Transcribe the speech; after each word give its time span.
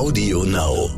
Audio 0.00 0.44
Now. 0.44 0.88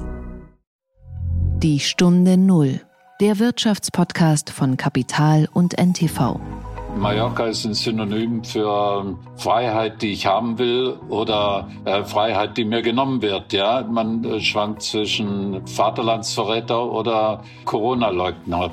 Die 1.59 1.81
Stunde 1.81 2.37
Null. 2.37 2.81
Der 3.21 3.41
Wirtschaftspodcast 3.41 4.51
von 4.51 4.77
Kapital 4.77 5.49
und 5.53 5.77
NTV. 5.77 6.39
Mallorca 6.97 7.47
ist 7.47 7.65
ein 7.65 7.75
Synonym 7.75 8.45
für 8.45 9.19
Freiheit, 9.35 10.03
die 10.03 10.13
ich 10.13 10.27
haben 10.27 10.57
will, 10.57 11.01
oder 11.09 11.69
äh, 11.85 12.05
Freiheit, 12.05 12.57
die 12.57 12.65
mir 12.65 12.83
genommen 12.83 13.23
wird. 13.23 13.53
Ja, 13.53 13.83
man 13.83 14.23
äh, 14.23 14.39
schwankt 14.39 14.83
zwischen 14.83 15.67
Vaterlandsverräter 15.67 16.89
oder 16.89 17.43
Corona-Leugner. 17.65 18.71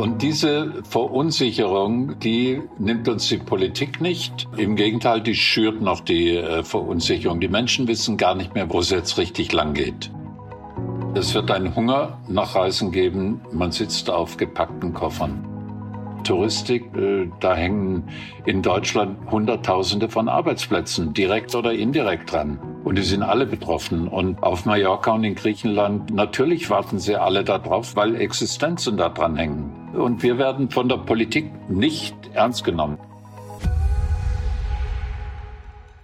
Und 0.00 0.22
diese 0.22 0.82
Verunsicherung, 0.88 2.18
die 2.20 2.62
nimmt 2.78 3.06
uns 3.06 3.28
die 3.28 3.36
Politik 3.36 4.00
nicht. 4.00 4.48
Im 4.56 4.74
Gegenteil, 4.74 5.20
die 5.20 5.34
schürt 5.34 5.82
noch 5.82 6.00
die 6.00 6.38
äh, 6.38 6.64
Verunsicherung. 6.64 7.38
Die 7.38 7.48
Menschen 7.48 7.86
wissen 7.86 8.16
gar 8.16 8.34
nicht 8.34 8.54
mehr, 8.54 8.72
wo 8.72 8.78
es 8.78 8.88
jetzt 8.88 9.18
richtig 9.18 9.52
lang 9.52 9.74
geht. 9.74 10.10
Es 11.12 11.34
wird 11.34 11.50
einen 11.50 11.76
Hunger 11.76 12.18
nach 12.28 12.54
Reisen 12.54 12.92
geben. 12.92 13.42
Man 13.52 13.72
sitzt 13.72 14.08
auf 14.08 14.38
gepackten 14.38 14.94
Koffern. 14.94 15.44
Touristik, 16.24 16.96
äh, 16.96 17.28
da 17.40 17.54
hängen 17.54 18.04
in 18.46 18.62
Deutschland 18.62 19.30
Hunderttausende 19.30 20.08
von 20.08 20.30
Arbeitsplätzen, 20.30 21.12
direkt 21.12 21.54
oder 21.54 21.74
indirekt 21.74 22.32
dran. 22.32 22.58
Und 22.84 22.96
die 22.96 23.02
sind 23.02 23.22
alle 23.22 23.44
betroffen. 23.44 24.08
Und 24.08 24.42
auf 24.42 24.64
Mallorca 24.64 25.12
und 25.12 25.24
in 25.24 25.34
Griechenland, 25.34 26.10
natürlich 26.10 26.70
warten 26.70 26.98
sie 26.98 27.16
alle 27.16 27.44
darauf, 27.44 27.96
weil 27.96 28.14
Existenzen 28.14 28.96
da 28.96 29.10
dran 29.10 29.36
hängen. 29.36 29.79
Und 29.92 30.22
wir 30.22 30.38
werden 30.38 30.70
von 30.70 30.88
der 30.88 30.98
Politik 30.98 31.50
nicht 31.68 32.14
ernst 32.32 32.62
genommen. 32.62 32.96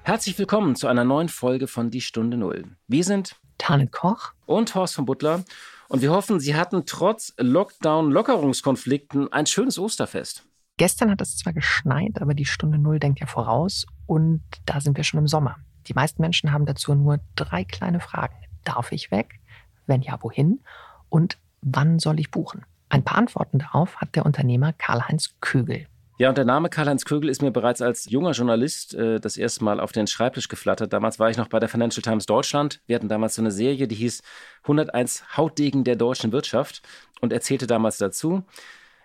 Herzlich 0.03 0.37
willkommen 0.39 0.75
zu 0.75 0.89
einer 0.89 1.05
neuen 1.05 1.29
Folge 1.29 1.69
von 1.69 1.91
Die 1.91 2.01
Stunde 2.01 2.37
Null. 2.37 2.65
Wir 2.89 3.05
sind 3.05 3.37
Tanit 3.59 3.93
Koch 3.93 4.33
und 4.45 4.75
Horst 4.75 4.97
von 4.97 5.05
Butler 5.05 5.45
und 5.89 6.03
wir 6.03 6.11
hoffen, 6.11 6.41
Sie 6.41 6.57
hatten 6.57 6.85
trotz 6.85 7.33
Lockdown-Lockerungskonflikten 7.39 9.33
ein 9.33 9.47
schönes 9.47 9.79
Osterfest. 9.79 10.45
Gestern 10.79 11.13
hat 11.13 11.21
es 11.21 11.37
zwar 11.37 11.53
geschneit, 11.53 12.21
aber 12.21 12.35
die 12.35 12.45
Stunde 12.45 12.79
Null 12.79 12.99
denkt 12.99 13.21
ja 13.21 13.27
voraus 13.27 13.87
und 14.07 14.43
da 14.65 14.81
sind 14.81 14.97
wir 14.97 15.05
schon 15.05 15.21
im 15.21 15.29
Sommer. 15.29 15.59
Die 15.87 15.95
meisten 15.95 16.21
Menschen 16.21 16.53
haben 16.53 16.67
dazu 16.67 16.95
nur 16.97 17.21
drei 17.37 17.63
kleine 17.63 18.01
Fragen. 18.01 18.35
Darf 18.65 18.91
ich 18.91 19.13
weg? 19.13 19.39
Wenn 19.87 20.03
ja, 20.03 20.19
wohin? 20.23 20.61
Und 21.09 21.39
wann 21.63 22.01
soll 22.01 22.19
ich 22.19 22.33
buchen? 22.33 22.67
Ein 22.89 23.05
paar 23.05 23.19
Antworten 23.19 23.59
darauf 23.59 23.97
hat 23.97 24.15
der 24.15 24.27
Unternehmer 24.27 24.73
Karl-Heinz 24.73 25.35
Kögel. 25.41 25.87
Ja, 26.19 26.31
und 26.31 26.39
der 26.39 26.47
Name 26.47 26.71
Karl-Heinz 26.71 27.05
Kögel 27.05 27.29
ist 27.29 27.43
mir 27.43 27.51
bereits 27.51 27.83
als 27.83 28.09
junger 28.09 28.31
Journalist 28.31 28.95
äh, 28.95 29.21
das 29.21 29.37
erste 29.37 29.65
Mal 29.65 29.81
auf 29.81 29.93
den 29.93 30.07
Schreibtisch 30.07 30.49
geflattert. 30.49 30.93
Damals 30.93 31.19
war 31.19 31.29
ich 31.29 31.37
noch 31.37 31.49
bei 31.49 31.59
der 31.59 31.69
Financial 31.69 32.01
Times 32.01 32.25
Deutschland. 32.25 32.81
Wir 32.87 32.97
hatten 32.97 33.09
damals 33.09 33.35
so 33.35 33.43
eine 33.43 33.51
Serie, 33.51 33.87
die 33.87 33.97
hieß 33.97 34.23
101 34.63 35.37
Hautdegen 35.37 35.85
der 35.85 35.97
deutschen 35.97 36.33
Wirtschaft 36.33 36.81
und 37.21 37.35
erzählte 37.35 37.67
damals 37.67 37.99
dazu. 37.99 38.45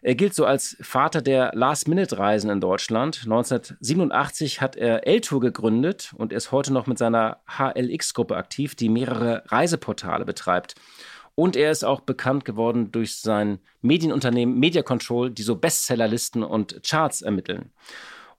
Er 0.03 0.15
gilt 0.15 0.33
so 0.33 0.45
als 0.45 0.77
Vater 0.81 1.21
der 1.21 1.51
Last-Minute-Reisen 1.53 2.49
in 2.49 2.59
Deutschland. 2.61 3.21
1987 3.25 4.61
hat 4.61 4.75
er 4.75 5.05
L-Tour 5.05 5.41
gegründet 5.41 6.13
und 6.17 6.31
er 6.31 6.37
ist 6.37 6.51
heute 6.51 6.73
noch 6.73 6.87
mit 6.87 6.97
seiner 6.97 7.41
HLX-Gruppe 7.47 8.35
aktiv, 8.35 8.73
die 8.73 8.89
mehrere 8.89 9.43
Reiseportale 9.47 10.25
betreibt. 10.25 10.75
Und 11.35 11.55
er 11.55 11.71
ist 11.71 11.83
auch 11.83 12.01
bekannt 12.01 12.45
geworden 12.45 12.91
durch 12.91 13.15
sein 13.17 13.59
Medienunternehmen 13.81 14.59
Media 14.59 14.83
Control, 14.83 15.31
die 15.31 15.43
so 15.43 15.55
Bestsellerlisten 15.55 16.43
und 16.43 16.81
Charts 16.83 17.21
ermitteln. 17.21 17.71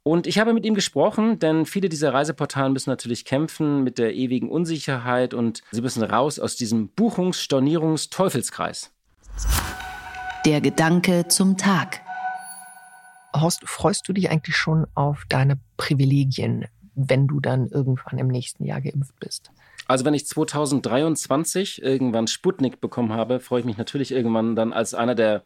Und 0.04 0.26
ich 0.26 0.38
habe 0.38 0.52
mit 0.52 0.66
ihm 0.66 0.74
gesprochen, 0.74 1.38
denn 1.38 1.64
viele 1.64 1.88
dieser 1.88 2.12
Reiseportale 2.12 2.70
müssen 2.70 2.90
natürlich 2.90 3.24
kämpfen 3.24 3.84
mit 3.84 3.98
der 3.98 4.14
ewigen 4.14 4.50
Unsicherheit 4.50 5.32
und 5.32 5.62
sie 5.70 5.80
müssen 5.80 6.02
raus 6.02 6.40
aus 6.40 6.56
diesem 6.56 6.88
Buchungs-, 6.88 7.40
Stornierungs-, 7.40 8.10
Teufelskreis. 8.10 8.90
Der 10.44 10.60
Gedanke 10.60 11.28
zum 11.28 11.56
Tag. 11.56 12.00
Horst, 13.34 13.62
freust 13.64 14.08
du 14.08 14.12
dich 14.12 14.28
eigentlich 14.28 14.56
schon 14.56 14.86
auf 14.94 15.24
deine 15.28 15.58
Privilegien, 15.76 16.66
wenn 16.96 17.28
du 17.28 17.38
dann 17.38 17.68
irgendwann 17.68 18.18
im 18.18 18.26
nächsten 18.26 18.64
Jahr 18.64 18.80
geimpft 18.80 19.14
bist? 19.20 19.52
Also 19.92 20.06
wenn 20.06 20.14
ich 20.14 20.26
2023 20.26 21.82
irgendwann 21.82 22.26
Sputnik 22.26 22.80
bekommen 22.80 23.12
habe, 23.12 23.40
freue 23.40 23.60
ich 23.60 23.66
mich 23.66 23.76
natürlich 23.76 24.10
irgendwann 24.10 24.56
dann 24.56 24.72
als 24.72 24.94
einer 24.94 25.14
der 25.14 25.42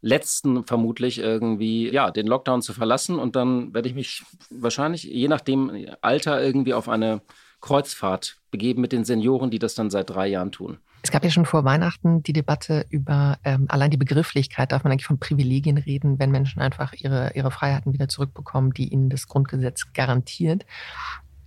letzten 0.00 0.66
vermutlich 0.66 1.20
irgendwie 1.20 1.92
ja 1.92 2.10
den 2.10 2.26
Lockdown 2.26 2.60
zu 2.60 2.72
verlassen 2.72 3.20
und 3.20 3.36
dann 3.36 3.72
werde 3.72 3.88
ich 3.88 3.94
mich 3.94 4.24
wahrscheinlich 4.50 5.04
je 5.04 5.28
nachdem 5.28 5.86
Alter 6.00 6.42
irgendwie 6.42 6.74
auf 6.74 6.88
eine 6.88 7.22
Kreuzfahrt 7.60 8.38
begeben 8.50 8.80
mit 8.80 8.90
den 8.90 9.04
Senioren, 9.04 9.52
die 9.52 9.60
das 9.60 9.76
dann 9.76 9.90
seit 9.90 10.10
drei 10.10 10.26
Jahren 10.26 10.50
tun. 10.50 10.78
Es 11.04 11.12
gab 11.12 11.22
ja 11.22 11.30
schon 11.30 11.46
vor 11.46 11.64
Weihnachten 11.64 12.24
die 12.24 12.32
Debatte 12.32 12.86
über 12.88 13.38
ähm, 13.44 13.66
allein 13.68 13.92
die 13.92 13.96
Begrifflichkeit. 13.96 14.72
Darf 14.72 14.82
man 14.82 14.90
eigentlich 14.90 15.06
von 15.06 15.20
Privilegien 15.20 15.78
reden, 15.78 16.18
wenn 16.18 16.32
Menschen 16.32 16.60
einfach 16.60 16.94
ihre, 16.94 17.30
ihre 17.34 17.52
Freiheiten 17.52 17.92
wieder 17.92 18.08
zurückbekommen, 18.08 18.72
die 18.72 18.88
ihnen 18.88 19.08
das 19.08 19.28
Grundgesetz 19.28 19.92
garantiert? 19.92 20.66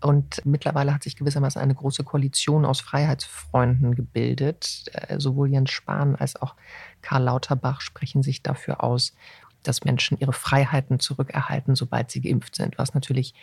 Und 0.01 0.45
mittlerweile 0.45 0.93
hat 0.93 1.03
sich 1.03 1.15
gewissermaßen 1.15 1.61
eine 1.61 1.73
große 1.73 2.03
Koalition 2.03 2.65
aus 2.65 2.81
Freiheitsfreunden 2.81 3.95
gebildet. 3.95 4.85
Äh, 4.93 5.19
sowohl 5.19 5.49
Jens 5.49 5.71
Spahn 5.71 6.15
als 6.15 6.35
auch 6.35 6.55
Karl 7.01 7.23
Lauterbach 7.23 7.81
sprechen 7.81 8.21
sich 8.21 8.43
dafür 8.43 8.83
aus, 8.83 9.13
dass 9.63 9.83
Menschen 9.83 10.17
ihre 10.19 10.33
Freiheiten 10.33 10.99
zurückerhalten, 10.99 11.75
sobald 11.75 12.11
sie 12.11 12.21
geimpft 12.21 12.55
sind. 12.55 12.77
Was 12.77 12.93
natürlich 12.93 13.33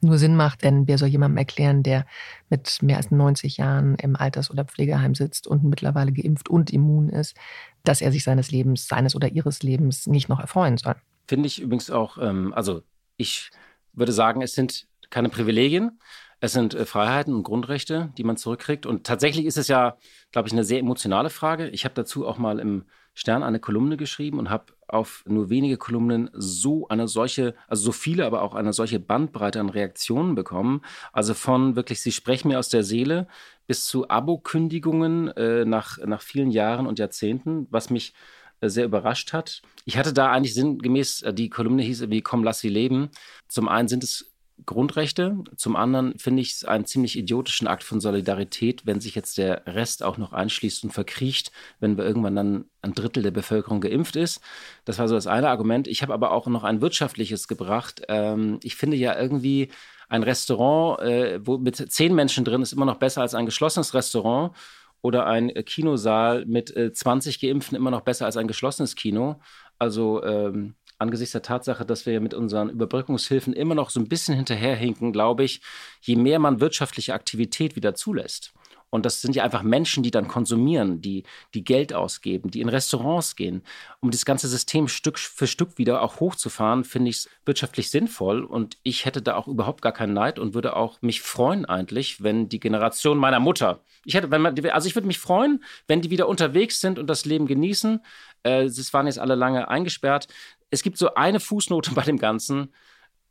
nur 0.00 0.18
Sinn 0.18 0.34
macht, 0.34 0.64
denn 0.64 0.88
wer 0.88 0.98
soll 0.98 1.08
jemandem 1.08 1.38
erklären, 1.38 1.82
der 1.82 2.06
mit 2.48 2.82
mehr 2.82 2.96
als 2.96 3.10
90 3.10 3.58
Jahren 3.58 3.94
im 3.96 4.16
Alters- 4.16 4.50
oder 4.50 4.64
Pflegeheim 4.64 5.14
sitzt 5.14 5.46
und 5.46 5.64
mittlerweile 5.64 6.12
geimpft 6.12 6.48
und 6.48 6.70
immun 6.70 7.08
ist, 7.08 7.36
dass 7.84 8.00
er 8.00 8.12
sich 8.12 8.24
seines 8.24 8.50
Lebens, 8.50 8.88
seines 8.88 9.14
oder 9.14 9.28
ihres 9.28 9.62
Lebens 9.62 10.06
nicht 10.06 10.28
noch 10.28 10.40
erfreuen 10.40 10.78
soll? 10.78 10.96
Finde 11.26 11.46
ich 11.46 11.60
übrigens 11.60 11.90
auch, 11.90 12.18
ähm, 12.18 12.52
also 12.54 12.82
ich 13.16 13.50
würde 13.92 14.12
sagen, 14.12 14.42
es 14.42 14.54
sind 14.54 14.87
keine 15.10 15.28
Privilegien. 15.28 16.00
Es 16.40 16.52
sind 16.52 16.74
äh, 16.74 16.84
Freiheiten 16.84 17.34
und 17.34 17.42
Grundrechte, 17.42 18.12
die 18.16 18.24
man 18.24 18.36
zurückkriegt. 18.36 18.86
Und 18.86 19.04
tatsächlich 19.04 19.46
ist 19.46 19.58
es 19.58 19.68
ja, 19.68 19.96
glaube 20.30 20.48
ich, 20.48 20.52
eine 20.52 20.64
sehr 20.64 20.78
emotionale 20.78 21.30
Frage. 21.30 21.68
Ich 21.68 21.84
habe 21.84 21.94
dazu 21.94 22.26
auch 22.26 22.38
mal 22.38 22.58
im 22.58 22.84
Stern 23.14 23.42
eine 23.42 23.58
Kolumne 23.58 23.96
geschrieben 23.96 24.38
und 24.38 24.48
habe 24.48 24.72
auf 24.86 25.24
nur 25.26 25.50
wenige 25.50 25.76
Kolumnen 25.76 26.30
so 26.32 26.86
eine 26.86 27.08
solche, 27.08 27.54
also 27.66 27.82
so 27.86 27.92
viele, 27.92 28.24
aber 28.24 28.42
auch 28.42 28.54
eine 28.54 28.72
solche 28.72 29.00
Bandbreite 29.00 29.58
an 29.58 29.68
Reaktionen 29.68 30.36
bekommen. 30.36 30.82
Also 31.12 31.34
von 31.34 31.74
wirklich, 31.74 32.00
sie 32.00 32.12
sprechen 32.12 32.48
mir 32.48 32.60
aus 32.60 32.68
der 32.68 32.84
Seele 32.84 33.26
bis 33.66 33.86
zu 33.86 34.08
Abo-Kündigungen 34.08 35.28
äh, 35.28 35.64
nach, 35.64 35.98
nach 35.98 36.22
vielen 36.22 36.52
Jahren 36.52 36.86
und 36.86 37.00
Jahrzehnten, 37.00 37.66
was 37.70 37.90
mich 37.90 38.14
äh, 38.60 38.68
sehr 38.68 38.84
überrascht 38.84 39.32
hat. 39.32 39.62
Ich 39.84 39.98
hatte 39.98 40.12
da 40.12 40.30
eigentlich 40.30 40.54
sinngemäß, 40.54 41.22
äh, 41.22 41.34
die 41.34 41.50
Kolumne 41.50 41.82
hieß 41.82 42.08
wie 42.10 42.22
Komm, 42.22 42.44
lass 42.44 42.60
sie 42.60 42.68
leben. 42.68 43.10
Zum 43.48 43.68
einen 43.68 43.88
sind 43.88 44.04
es 44.04 44.27
Grundrechte. 44.66 45.38
Zum 45.56 45.76
anderen 45.76 46.18
finde 46.18 46.42
ich 46.42 46.52
es 46.52 46.64
einen 46.64 46.84
ziemlich 46.84 47.16
idiotischen 47.16 47.66
Akt 47.66 47.84
von 47.84 48.00
Solidarität, 48.00 48.86
wenn 48.86 49.00
sich 49.00 49.14
jetzt 49.14 49.38
der 49.38 49.66
Rest 49.66 50.02
auch 50.02 50.18
noch 50.18 50.32
einschließt 50.32 50.84
und 50.84 50.90
verkriecht, 50.90 51.52
wenn 51.80 51.96
wir 51.96 52.04
irgendwann 52.04 52.36
dann 52.36 52.64
ein 52.82 52.94
Drittel 52.94 53.22
der 53.22 53.30
Bevölkerung 53.30 53.80
geimpft 53.80 54.16
ist. 54.16 54.40
Das 54.84 54.98
war 54.98 55.08
so 55.08 55.14
das 55.14 55.26
eine 55.26 55.48
Argument. 55.48 55.88
Ich 55.88 56.02
habe 56.02 56.14
aber 56.14 56.32
auch 56.32 56.46
noch 56.46 56.64
ein 56.64 56.80
wirtschaftliches 56.80 57.48
gebracht. 57.48 58.02
Ähm, 58.08 58.58
ich 58.62 58.76
finde 58.76 58.96
ja 58.96 59.18
irgendwie 59.18 59.70
ein 60.08 60.22
Restaurant, 60.22 61.00
äh, 61.00 61.40
wo 61.46 61.58
mit 61.58 61.76
zehn 61.76 62.14
Menschen 62.14 62.44
drin 62.44 62.62
ist, 62.62 62.72
immer 62.72 62.86
noch 62.86 62.98
besser 62.98 63.22
als 63.22 63.34
ein 63.34 63.46
geschlossenes 63.46 63.94
Restaurant 63.94 64.56
oder 65.02 65.26
ein 65.26 65.52
Kinosaal 65.64 66.44
mit 66.46 66.74
äh, 66.76 66.92
20 66.92 67.40
Geimpften 67.40 67.76
immer 67.76 67.90
noch 67.90 68.00
besser 68.00 68.26
als 68.26 68.36
ein 68.36 68.48
geschlossenes 68.48 68.96
Kino. 68.96 69.40
Also 69.78 70.22
ähm, 70.24 70.74
angesichts 70.98 71.32
der 71.32 71.42
Tatsache, 71.42 71.84
dass 71.84 72.06
wir 72.06 72.20
mit 72.20 72.34
unseren 72.34 72.70
Überbrückungshilfen 72.70 73.52
immer 73.52 73.74
noch 73.74 73.90
so 73.90 74.00
ein 74.00 74.08
bisschen 74.08 74.34
hinterherhinken, 74.34 75.12
glaube 75.12 75.44
ich, 75.44 75.60
je 76.00 76.16
mehr 76.16 76.38
man 76.38 76.60
wirtschaftliche 76.60 77.14
Aktivität 77.14 77.76
wieder 77.76 77.94
zulässt. 77.94 78.52
Und 78.90 79.04
das 79.04 79.20
sind 79.20 79.36
ja 79.36 79.44
einfach 79.44 79.62
Menschen, 79.62 80.02
die 80.02 80.10
dann 80.10 80.28
konsumieren, 80.28 81.02
die, 81.02 81.24
die 81.52 81.62
Geld 81.62 81.92
ausgeben, 81.92 82.50
die 82.50 82.62
in 82.62 82.70
Restaurants 82.70 83.36
gehen. 83.36 83.62
Um 84.00 84.10
das 84.10 84.24
ganze 84.24 84.48
System 84.48 84.88
Stück 84.88 85.18
für 85.18 85.46
Stück 85.46 85.76
wieder 85.76 86.00
auch 86.00 86.20
hochzufahren, 86.20 86.84
finde 86.84 87.10
ich 87.10 87.16
es 87.16 87.28
wirtschaftlich 87.44 87.90
sinnvoll. 87.90 88.44
Und 88.44 88.78
ich 88.82 89.04
hätte 89.04 89.20
da 89.20 89.36
auch 89.36 89.46
überhaupt 89.46 89.82
gar 89.82 89.92
keinen 89.92 90.14
Neid 90.14 90.38
und 90.38 90.54
würde 90.54 90.74
auch 90.74 91.02
mich 91.02 91.20
freuen 91.20 91.66
eigentlich, 91.66 92.22
wenn 92.22 92.48
die 92.48 92.60
Generation 92.60 93.18
meiner 93.18 93.40
Mutter, 93.40 93.80
ich 94.04 94.14
hätte, 94.14 94.30
wenn 94.30 94.40
man, 94.40 94.58
also 94.70 94.88
ich 94.88 94.94
würde 94.94 95.06
mich 95.06 95.18
freuen, 95.18 95.62
wenn 95.86 96.00
die 96.00 96.08
wieder 96.08 96.28
unterwegs 96.28 96.80
sind 96.80 96.98
und 96.98 97.08
das 97.08 97.26
Leben 97.26 97.46
genießen. 97.46 98.00
Äh, 98.42 98.68
sie 98.68 98.92
waren 98.94 99.06
jetzt 99.06 99.18
alle 99.18 99.34
lange 99.34 99.68
eingesperrt 99.68 100.28
es 100.70 100.82
gibt 100.82 100.98
so 100.98 101.14
eine 101.14 101.40
Fußnote 101.40 101.90
bei 101.94 102.02
dem 102.02 102.18
Ganzen. 102.18 102.72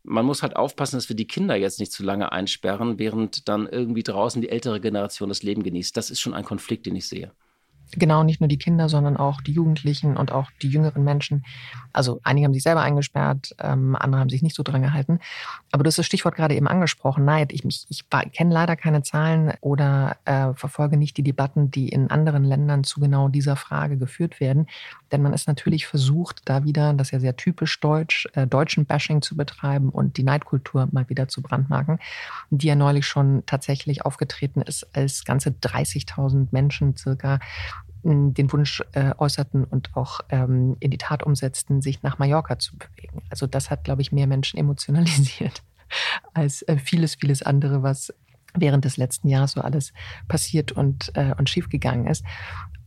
Man 0.04 0.26
muss 0.26 0.42
halt 0.42 0.56
aufpassen, 0.56 0.96
dass 0.96 1.10
wir 1.10 1.16
die 1.16 1.28
Kinder 1.28 1.56
jetzt 1.56 1.80
nicht 1.80 1.92
zu 1.92 2.04
lange 2.04 2.32
einsperren, 2.32 2.98
während 2.98 3.50
dann 3.50 3.68
irgendwie 3.68 4.04
draußen 4.04 4.42
die 4.42 4.50
ältere 4.50 4.80
Generation 4.80 5.30
das 5.30 5.44
Leben 5.44 5.64
genießt. 5.64 5.98
Das 5.98 6.10
ist 6.10 6.22
schon 6.22 6.34
ein 6.34 6.46
Konflikt, 6.46 6.86
den 6.86 6.96
ich 6.96 7.08
sehe. 7.08 7.34
Genau, 7.94 8.24
nicht 8.24 8.42
nur 8.42 8.48
die 8.48 8.58
Kinder, 8.58 8.90
sondern 8.90 9.18
auch 9.18 9.42
die 9.42 9.54
Jugendlichen 9.54 10.18
und 10.18 10.32
auch 10.32 10.52
die 10.62 10.70
jüngeren 10.70 11.04
Menschen. 11.04 11.46
Also 11.94 12.20
einige 12.24 12.46
haben 12.46 12.54
sich 12.54 12.64
selber 12.64 12.82
eingesperrt, 12.82 13.56
ähm, 13.60 13.96
andere 13.96 14.22
haben 14.22 14.30
sich 14.30 14.42
nicht 14.42 14.56
so 14.56 14.64
dran 14.64 14.82
gehalten. 14.82 15.20
Aber 15.72 15.84
du 15.84 15.88
hast 15.88 15.98
das 15.98 16.06
Stichwort 16.06 16.36
gerade 16.36 16.56
eben 16.56 16.68
angesprochen, 16.68 17.26
Neid. 17.26 17.54
Ich, 17.54 17.64
ich, 17.66 17.86
ich 17.90 18.10
kenne 18.10 18.54
leider 18.54 18.76
keine 18.76 19.04
Zahlen 19.04 19.54
oder 19.62 20.18
äh, 20.26 20.54
verfolge 20.54 20.98
nicht 20.98 21.18
die 21.18 21.24
Debatten, 21.24 21.72
die 21.72 21.90
in 21.90 22.10
anderen 22.10 22.44
Ländern 22.44 22.84
zu 22.84 23.00
genau 23.00 23.30
dieser 23.30 23.56
Frage 23.56 23.98
geführt 23.98 24.40
werden. 24.40 24.68
Denn 25.12 25.22
man 25.22 25.34
ist 25.34 25.48
natürlich 25.48 25.88
versucht, 25.88 26.42
da 26.46 26.66
wieder, 26.66 26.94
das 26.94 27.08
ist 27.08 27.12
ja 27.12 27.20
sehr 27.20 27.36
typisch 27.38 27.80
deutsch, 27.80 28.28
äh, 28.34 28.46
deutschen 28.46 28.86
Bashing 28.86 29.22
zu 29.22 29.38
betreiben 29.38 29.90
und 29.90 30.18
die 30.18 30.24
Neidkultur 30.24 30.90
mal 30.92 31.08
wieder 31.10 31.28
zu 31.28 31.42
brandmarken, 31.42 32.00
die 32.50 32.68
ja 32.68 32.76
neulich 32.76 33.06
schon 33.06 33.44
tatsächlich 33.46 34.06
aufgetreten 34.06 34.62
ist, 34.62 34.88
als 34.96 35.24
ganze 35.24 35.52
30.000 35.52 36.48
Menschen 36.52 36.96
circa 36.98 37.40
den 38.04 38.52
Wunsch 38.52 38.84
äh, 38.94 39.14
äußerten 39.18 39.64
und 39.64 39.96
auch 39.96 40.22
ähm, 40.30 40.78
in 40.80 40.92
die 40.92 40.98
Tat 40.98 41.24
umsetzten, 41.24 41.82
sich 41.82 42.04
nach 42.04 42.20
Mallorca 42.20 42.60
zu 42.60 42.78
bewegen. 42.78 43.22
Also 43.30 43.48
das 43.48 43.70
hat, 43.70 43.84
glaube 43.84 44.02
ich, 44.02 44.12
mehr 44.12 44.28
Menschen 44.28 44.58
emotionalisiert 44.58 45.64
als 46.34 46.62
äh, 46.64 46.78
vieles, 46.78 47.16
vieles 47.16 47.42
andere, 47.42 47.84
was 47.84 48.14
während 48.60 48.86
des 48.86 48.98
letzten 48.98 49.28
Jahres 49.28 49.52
so 49.52 49.62
alles 49.62 49.94
passiert 50.28 50.72
und, 50.72 51.12
äh, 51.16 51.34
und 51.38 51.50
schiefgegangen 51.50 52.08
ist. 52.08 52.24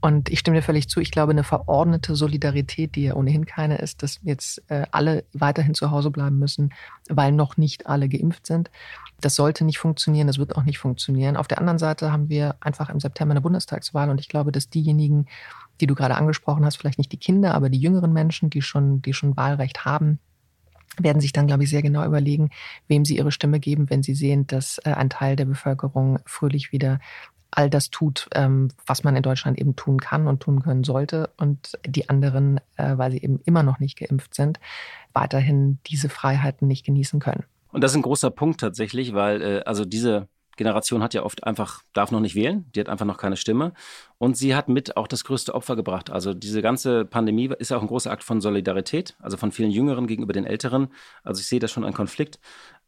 Und 0.03 0.31
ich 0.31 0.39
stimme 0.39 0.57
dir 0.57 0.63
völlig 0.63 0.89
zu. 0.89 1.01
Ich 1.01 1.11
glaube, 1.11 1.33
eine 1.33 1.45
verordnete 1.45 2.17
Solidarität, 2.17 2.95
die 2.95 3.05
ja 3.05 3.15
ohnehin 3.15 3.45
keine 3.45 3.77
ist, 3.79 4.03
dass 4.03 4.19
jetzt 4.23 4.63
äh, 4.71 4.87
alle 4.93 5.25
weiterhin 5.35 5.75
zu 5.75 5.91
Hause 5.91 6.11
bleiben 6.11 6.39
müssen, 6.39 6.73
weil 7.11 7.33
noch 7.33 7.59
nicht 7.59 7.87
alle 7.87 8.09
geimpft 8.09 8.47
sind. 8.47 8.71
Das 9.21 9.37
sollte 9.37 9.65
nicht 9.65 9.79
funktionieren, 9.79 10.27
das 10.27 10.39
wird 10.39 10.57
auch 10.57 10.65
nicht 10.65 10.79
funktionieren. 10.79 11.37
Auf 11.37 11.49
der 11.49 11.59
anderen 11.59 11.79
Seite 11.79 12.11
haben 12.11 12.31
wir 12.31 12.57
einfach 12.61 12.89
im 12.89 12.99
September 12.99 13.33
eine 13.33 13.43
Bundestagswahl 13.43 14.09
und 14.09 14.21
ich 14.21 14.29
glaube, 14.31 14.53
dass 14.53 14.71
diejenigen, 14.71 15.27
die 15.83 15.87
du 15.87 15.95
gerade 15.95 16.15
angesprochen 16.15 16.65
hast, 16.65 16.77
vielleicht 16.77 16.99
nicht 16.99 17.13
die 17.13 17.19
Kinder, 17.19 17.55
aber 17.55 17.69
die 17.69 17.79
jüngeren 17.79 18.15
Menschen, 18.15 18.49
die 18.49 18.63
schon, 18.63 19.03
die 19.03 19.13
schon 19.13 19.37
Wahlrecht 19.37 19.85
haben, 19.85 20.19
werden 21.03 21.21
sich 21.21 21.33
dann, 21.33 21.47
glaube 21.47 21.65
ich, 21.65 21.71
sehr 21.71 21.83
genau 21.83 22.05
überlegen, 22.05 22.51
wem 22.89 23.05
sie 23.05 23.17
ihre 23.17 23.33
Stimme 23.33 23.61
geben, 23.61 23.91
wenn 23.91 24.03
sie 24.03 24.15
sehen, 24.15 24.47
dass 24.47 24.79
äh, 24.85 24.93
ein 24.93 25.11
Teil 25.11 25.37
der 25.37 25.45
Bevölkerung 25.45 26.19
fröhlich 26.27 26.73
wieder 26.73 27.01
all 27.51 27.69
das 27.69 27.91
tut, 27.91 28.29
ähm, 28.35 28.69
was 28.87 29.03
man 29.05 29.17
in 29.17 29.23
Deutschland 29.23 29.59
eben 29.59 29.77
tun 29.77 29.99
kann 29.99 30.27
und 30.27 30.41
tun 30.41 30.63
können 30.63 30.85
sollte. 30.85 31.31
Und 31.37 31.79
die 31.87 32.09
anderen, 32.09 32.61
äh, 32.77 32.97
weil 32.97 33.13
sie 33.13 33.23
eben 33.23 33.41
immer 33.45 33.63
noch 33.63 33.81
nicht 33.81 33.99
geimpft 33.99 34.35
sind, 34.35 34.61
weiterhin 35.13 35.79
diese 35.87 36.09
Freiheiten 36.09 36.69
nicht 36.69 36.87
genießen 36.87 37.21
können. 37.21 37.45
Und 37.73 37.83
das 37.83 37.93
ist 37.93 37.97
ein 37.97 38.03
großer 38.03 38.31
Punkt 38.31 38.61
tatsächlich, 38.61 39.15
weil 39.15 39.43
äh, 39.43 39.63
also 39.65 39.85
diese 39.85 40.29
Generation 40.61 41.03
hat 41.03 41.15
ja 41.15 41.23
oft 41.23 41.45
einfach, 41.45 41.83
darf 41.95 42.11
noch 42.11 42.21
nicht 42.21 42.35
wählen, 42.35 42.71
die 42.75 42.81
hat 42.81 42.91
einfach 42.91 43.07
noch 43.07 43.17
keine 43.17 43.39
Stimme. 43.39 43.73
Und 44.19 44.37
sie 44.37 44.55
hat 44.55 44.69
mit 44.69 44.99
auch 44.99 45.07
das 45.07 45.25
größte 45.25 45.55
Opfer 45.55 45.75
gebracht. 45.75 46.11
Also 46.11 46.35
diese 46.35 46.61
ganze 46.61 47.07
Pandemie 47.07 47.51
ist 47.59 47.71
ja 47.71 47.79
auch 47.79 47.81
ein 47.81 47.89
großer 47.89 48.11
Akt 48.11 48.23
von 48.23 48.43
Solidarität, 48.43 49.17
also 49.21 49.39
von 49.39 49.53
vielen 49.53 49.71
Jüngeren 49.71 50.07
gegenüber 50.07 50.35
den 50.35 50.45
Älteren. 50.45 50.89
Also 51.25 51.41
ich 51.41 51.47
sehe 51.47 51.61
da 51.61 51.67
schon 51.67 51.83
einen 51.83 51.95
Konflikt. 51.95 52.39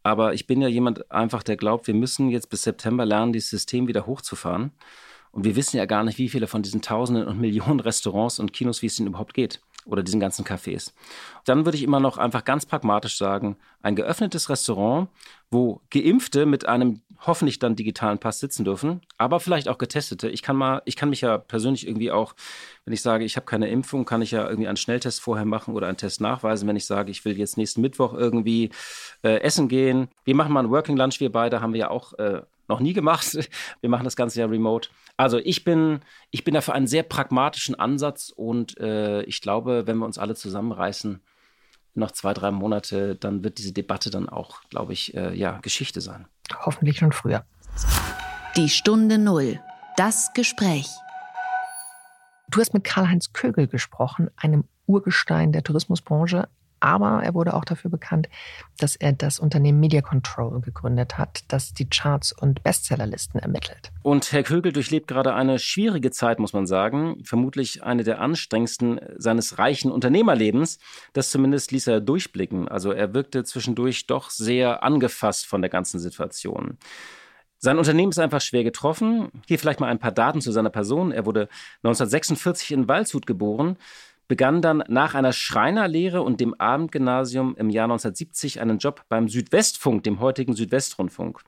Aber 0.02 0.34
ich 0.34 0.46
bin 0.46 0.60
ja 0.60 0.68
jemand 0.68 1.10
einfach, 1.10 1.42
der 1.42 1.56
glaubt, 1.56 1.86
wir 1.86 1.94
müssen 1.94 2.28
jetzt 2.28 2.50
bis 2.50 2.64
September 2.64 3.06
lernen, 3.06 3.32
dieses 3.32 3.48
System 3.48 3.88
wieder 3.88 4.04
hochzufahren. 4.04 4.72
Und 5.30 5.44
wir 5.44 5.56
wissen 5.56 5.78
ja 5.78 5.86
gar 5.86 6.04
nicht, 6.04 6.18
wie 6.18 6.28
viele 6.28 6.46
von 6.46 6.62
diesen 6.62 6.82
Tausenden 6.82 7.26
und 7.26 7.40
Millionen 7.40 7.80
Restaurants 7.80 8.38
und 8.38 8.52
Kinos, 8.52 8.82
wie 8.82 8.86
es 8.86 8.98
ihnen 8.98 9.08
überhaupt 9.08 9.32
geht. 9.32 9.62
Oder 9.86 10.02
diesen 10.02 10.20
ganzen 10.20 10.44
Cafés. 10.44 10.92
Dann 11.44 11.64
würde 11.64 11.78
ich 11.78 11.82
immer 11.82 11.98
noch 12.00 12.18
einfach 12.18 12.44
ganz 12.44 12.66
pragmatisch 12.66 13.16
sagen, 13.16 13.56
ein 13.80 13.96
geöffnetes 13.96 14.50
Restaurant, 14.50 15.08
wo 15.50 15.80
Geimpfte 15.90 16.46
mit 16.46 16.66
einem 16.66 17.00
hoffentlich 17.26 17.58
dann 17.58 17.76
digitalen 17.76 18.18
Pass 18.18 18.40
sitzen 18.40 18.64
dürfen, 18.64 19.00
aber 19.18 19.40
vielleicht 19.40 19.68
auch 19.68 19.78
Getestete. 19.78 20.28
Ich 20.28 20.42
kann 20.42 20.56
mal, 20.56 20.82
ich 20.84 20.96
kann 20.96 21.10
mich 21.10 21.20
ja 21.20 21.38
persönlich 21.38 21.86
irgendwie 21.86 22.10
auch, 22.10 22.34
wenn 22.84 22.94
ich 22.94 23.02
sage, 23.02 23.24
ich 23.24 23.36
habe 23.36 23.46
keine 23.46 23.68
Impfung, 23.68 24.04
kann 24.04 24.22
ich 24.22 24.32
ja 24.32 24.48
irgendwie 24.48 24.68
einen 24.68 24.76
Schnelltest 24.76 25.20
vorher 25.20 25.44
machen 25.44 25.74
oder 25.74 25.86
einen 25.86 25.96
Test 25.96 26.20
nachweisen. 26.20 26.68
Wenn 26.68 26.76
ich 26.76 26.86
sage, 26.86 27.10
ich 27.10 27.24
will 27.24 27.38
jetzt 27.38 27.56
nächsten 27.56 27.80
Mittwoch 27.80 28.14
irgendwie 28.14 28.70
äh, 29.22 29.40
essen 29.40 29.68
gehen. 29.68 30.08
Wir 30.24 30.34
machen 30.34 30.52
mal 30.52 30.60
einen 30.60 30.70
Working 30.70 30.96
Lunch, 30.96 31.20
wir 31.20 31.30
beide 31.30 31.60
haben 31.60 31.72
wir 31.72 31.80
ja 31.80 31.90
auch 31.90 32.12
äh, 32.14 32.42
noch 32.68 32.80
nie 32.80 32.92
gemacht. 32.92 33.36
Wir 33.80 33.90
machen 33.90 34.04
das 34.04 34.16
Ganze 34.16 34.40
ja 34.40 34.46
remote. 34.46 34.88
Also 35.16 35.38
ich 35.38 35.64
bin, 35.64 36.00
ich 36.30 36.44
bin 36.44 36.54
dafür 36.54 36.74
einen 36.74 36.86
sehr 36.86 37.02
pragmatischen 37.02 37.74
Ansatz 37.74 38.32
und 38.34 38.78
äh, 38.78 39.22
ich 39.24 39.40
glaube, 39.40 39.86
wenn 39.86 39.98
wir 39.98 40.06
uns 40.06 40.16
alle 40.18 40.34
zusammenreißen, 40.34 41.20
noch 41.94 42.10
zwei, 42.12 42.32
drei 42.34 42.50
Monate, 42.50 43.16
dann 43.16 43.44
wird 43.44 43.58
diese 43.58 43.72
Debatte 43.72 44.10
dann 44.10 44.28
auch, 44.28 44.62
glaube 44.70 44.92
ich, 44.92 45.14
äh, 45.14 45.34
ja, 45.34 45.58
Geschichte 45.60 46.00
sein. 46.00 46.26
Hoffentlich 46.64 46.98
schon 46.98 47.12
früher. 47.12 47.44
Die 48.56 48.68
Stunde 48.68 49.18
Null. 49.18 49.60
Das 49.96 50.32
Gespräch. 50.34 50.88
Du 52.48 52.60
hast 52.60 52.74
mit 52.74 52.84
Karl-Heinz 52.84 53.32
Kögel 53.32 53.66
gesprochen, 53.66 54.30
einem 54.36 54.64
Urgestein 54.86 55.52
der 55.52 55.62
Tourismusbranche, 55.62 56.48
aber 56.82 57.22
er 57.22 57.34
wurde 57.34 57.54
auch 57.54 57.64
dafür 57.64 57.90
bekannt, 57.90 58.28
dass 58.78 58.96
er 58.96 59.12
das 59.12 59.38
Unternehmen 59.38 59.78
Media 59.78 60.00
Control 60.00 60.60
gegründet 60.60 61.16
hat, 61.16 61.44
das 61.48 61.72
die 61.72 61.88
Charts 61.88 62.32
und 62.32 62.64
Bestsellerlisten 62.64 63.40
ermittelt. 63.40 63.92
Und 64.02 64.32
Herr 64.32 64.42
Kögel 64.42 64.72
durchlebt 64.72 65.06
gerade 65.06 65.34
eine 65.34 65.60
schwierige 65.60 66.10
Zeit, 66.10 66.40
muss 66.40 66.52
man 66.52 66.66
sagen. 66.66 67.22
Vermutlich 67.24 67.84
eine 67.84 68.02
der 68.02 68.20
anstrengendsten 68.20 69.00
seines 69.16 69.58
reichen 69.58 69.92
Unternehmerlebens. 69.92 70.78
Das 71.12 71.30
zumindest 71.30 71.70
ließ 71.70 71.86
er 71.86 72.00
durchblicken. 72.00 72.66
Also 72.66 72.90
er 72.90 73.14
wirkte 73.14 73.44
zwischendurch 73.44 74.08
doch 74.08 74.30
sehr 74.30 74.82
angefasst 74.82 75.46
von 75.46 75.62
der 75.62 75.70
ganzen 75.70 76.00
Situation. 76.00 76.78
Sein 77.58 77.78
Unternehmen 77.78 78.10
ist 78.10 78.18
einfach 78.18 78.40
schwer 78.40 78.64
getroffen. 78.64 79.28
Hier 79.46 79.56
vielleicht 79.56 79.78
mal 79.78 79.86
ein 79.86 80.00
paar 80.00 80.10
Daten 80.10 80.40
zu 80.40 80.50
seiner 80.50 80.70
Person. 80.70 81.12
Er 81.12 81.26
wurde 81.26 81.48
1946 81.84 82.72
in 82.72 82.88
Waldshut 82.88 83.24
geboren 83.24 83.76
begann 84.28 84.62
dann 84.62 84.82
nach 84.88 85.14
einer 85.14 85.32
Schreinerlehre 85.32 86.22
und 86.22 86.40
dem 86.40 86.54
Abendgymnasium 86.54 87.54
im 87.56 87.70
Jahr 87.70 87.84
1970 87.84 88.60
einen 88.60 88.78
Job 88.78 89.02
beim 89.08 89.28
Südwestfunk, 89.28 90.04
dem 90.04 90.20
heutigen 90.20 90.54
Südwestrundfunk. 90.54 91.40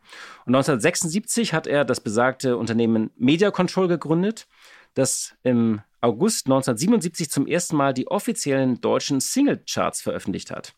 Und 0.44 0.54
1976 0.54 1.54
hat 1.54 1.66
er 1.66 1.84
das 1.84 2.00
besagte 2.00 2.56
Unternehmen 2.56 3.10
Media 3.16 3.50
Control 3.50 3.88
gegründet, 3.88 4.46
das 4.94 5.34
im 5.42 5.80
August 6.00 6.46
1977 6.46 7.30
zum 7.30 7.46
ersten 7.46 7.76
Mal 7.76 7.94
die 7.94 8.08
offiziellen 8.08 8.80
deutschen 8.80 9.20
Singlecharts 9.20 10.02
veröffentlicht 10.02 10.50
hat. 10.50 10.74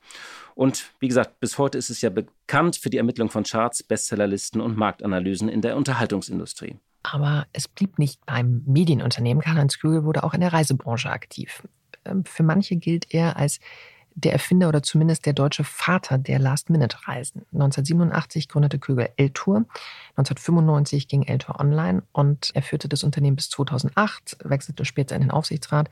Und 0.54 0.86
wie 1.00 1.08
gesagt, 1.08 1.40
bis 1.40 1.58
heute 1.58 1.76
ist 1.76 1.90
es 1.90 2.00
ja 2.00 2.10
bekannt 2.10 2.76
für 2.76 2.88
die 2.88 2.96
Ermittlung 2.96 3.28
von 3.28 3.42
Charts, 3.42 3.82
Bestsellerlisten 3.82 4.60
und 4.60 4.76
Marktanalysen 4.76 5.48
in 5.48 5.60
der 5.60 5.76
Unterhaltungsindustrie. 5.76 6.78
Aber 7.02 7.46
es 7.52 7.68
blieb 7.68 7.98
nicht 7.98 8.24
beim 8.24 8.62
Medienunternehmen. 8.66 9.42
Karl-Heinz 9.42 9.78
Krügel 9.78 10.04
wurde 10.04 10.24
auch 10.24 10.34
in 10.34 10.40
der 10.40 10.52
Reisebranche 10.52 11.10
aktiv. 11.10 11.62
Ähm, 12.06 12.24
für 12.24 12.42
manche 12.42 12.76
gilt 12.76 13.12
er 13.12 13.36
als 13.36 13.60
der 14.16 14.32
Erfinder 14.32 14.68
oder 14.68 14.82
zumindest 14.82 15.26
der 15.26 15.34
deutsche 15.34 15.62
Vater 15.62 16.16
der 16.16 16.38
Last-Minute-Reisen. 16.38 17.42
1987 17.52 18.48
gründete 18.48 18.78
Kögel 18.78 19.10
L-Tour, 19.16 19.66
1995 20.16 21.06
ging 21.06 21.22
L-Tour 21.24 21.60
online 21.60 22.02
und 22.12 22.50
er 22.54 22.62
führte 22.62 22.88
das 22.88 23.04
Unternehmen 23.04 23.36
bis 23.36 23.50
2008, 23.50 24.38
wechselte 24.42 24.86
später 24.86 25.14
in 25.14 25.20
den 25.20 25.30
Aufsichtsrat. 25.30 25.90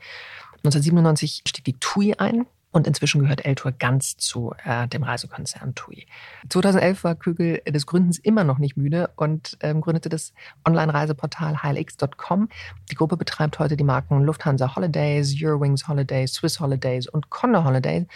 1997 0.63 1.43
stieg 1.45 1.65
die 1.65 1.79
TUI 1.79 2.15
ein, 2.15 2.47
und 2.75 2.87
inzwischen 2.87 3.21
gehört 3.21 3.45
Eltour 3.45 3.71
ganz 3.71 4.17
zu 4.17 4.53
äh, 4.65 4.87
dem 4.89 5.03
Reisekonzern 5.03 5.75
TUI. 5.75 6.05
2011 6.49 7.03
war 7.05 7.15
Kügel 7.15 7.61
des 7.65 7.85
Gründens 7.85 8.19
immer 8.19 8.43
noch 8.43 8.57
nicht 8.57 8.75
müde 8.75 9.09
und 9.15 9.57
ähm, 9.61 9.79
gründete 9.79 10.09
das 10.09 10.33
Online-Reiseportal 10.67 11.63
heilx.com. 11.63 12.49
Die 12.91 12.95
Gruppe 12.95 13.15
betreibt 13.15 13.59
heute 13.59 13.77
die 13.77 13.85
Marken 13.85 14.21
Lufthansa 14.21 14.75
Holidays, 14.75 15.33
Eurowings 15.41 15.87
Holidays, 15.87 16.33
Swiss 16.33 16.59
Holidays 16.59 17.07
und 17.07 17.29
Condor 17.29 17.63
Holidays 17.63 18.07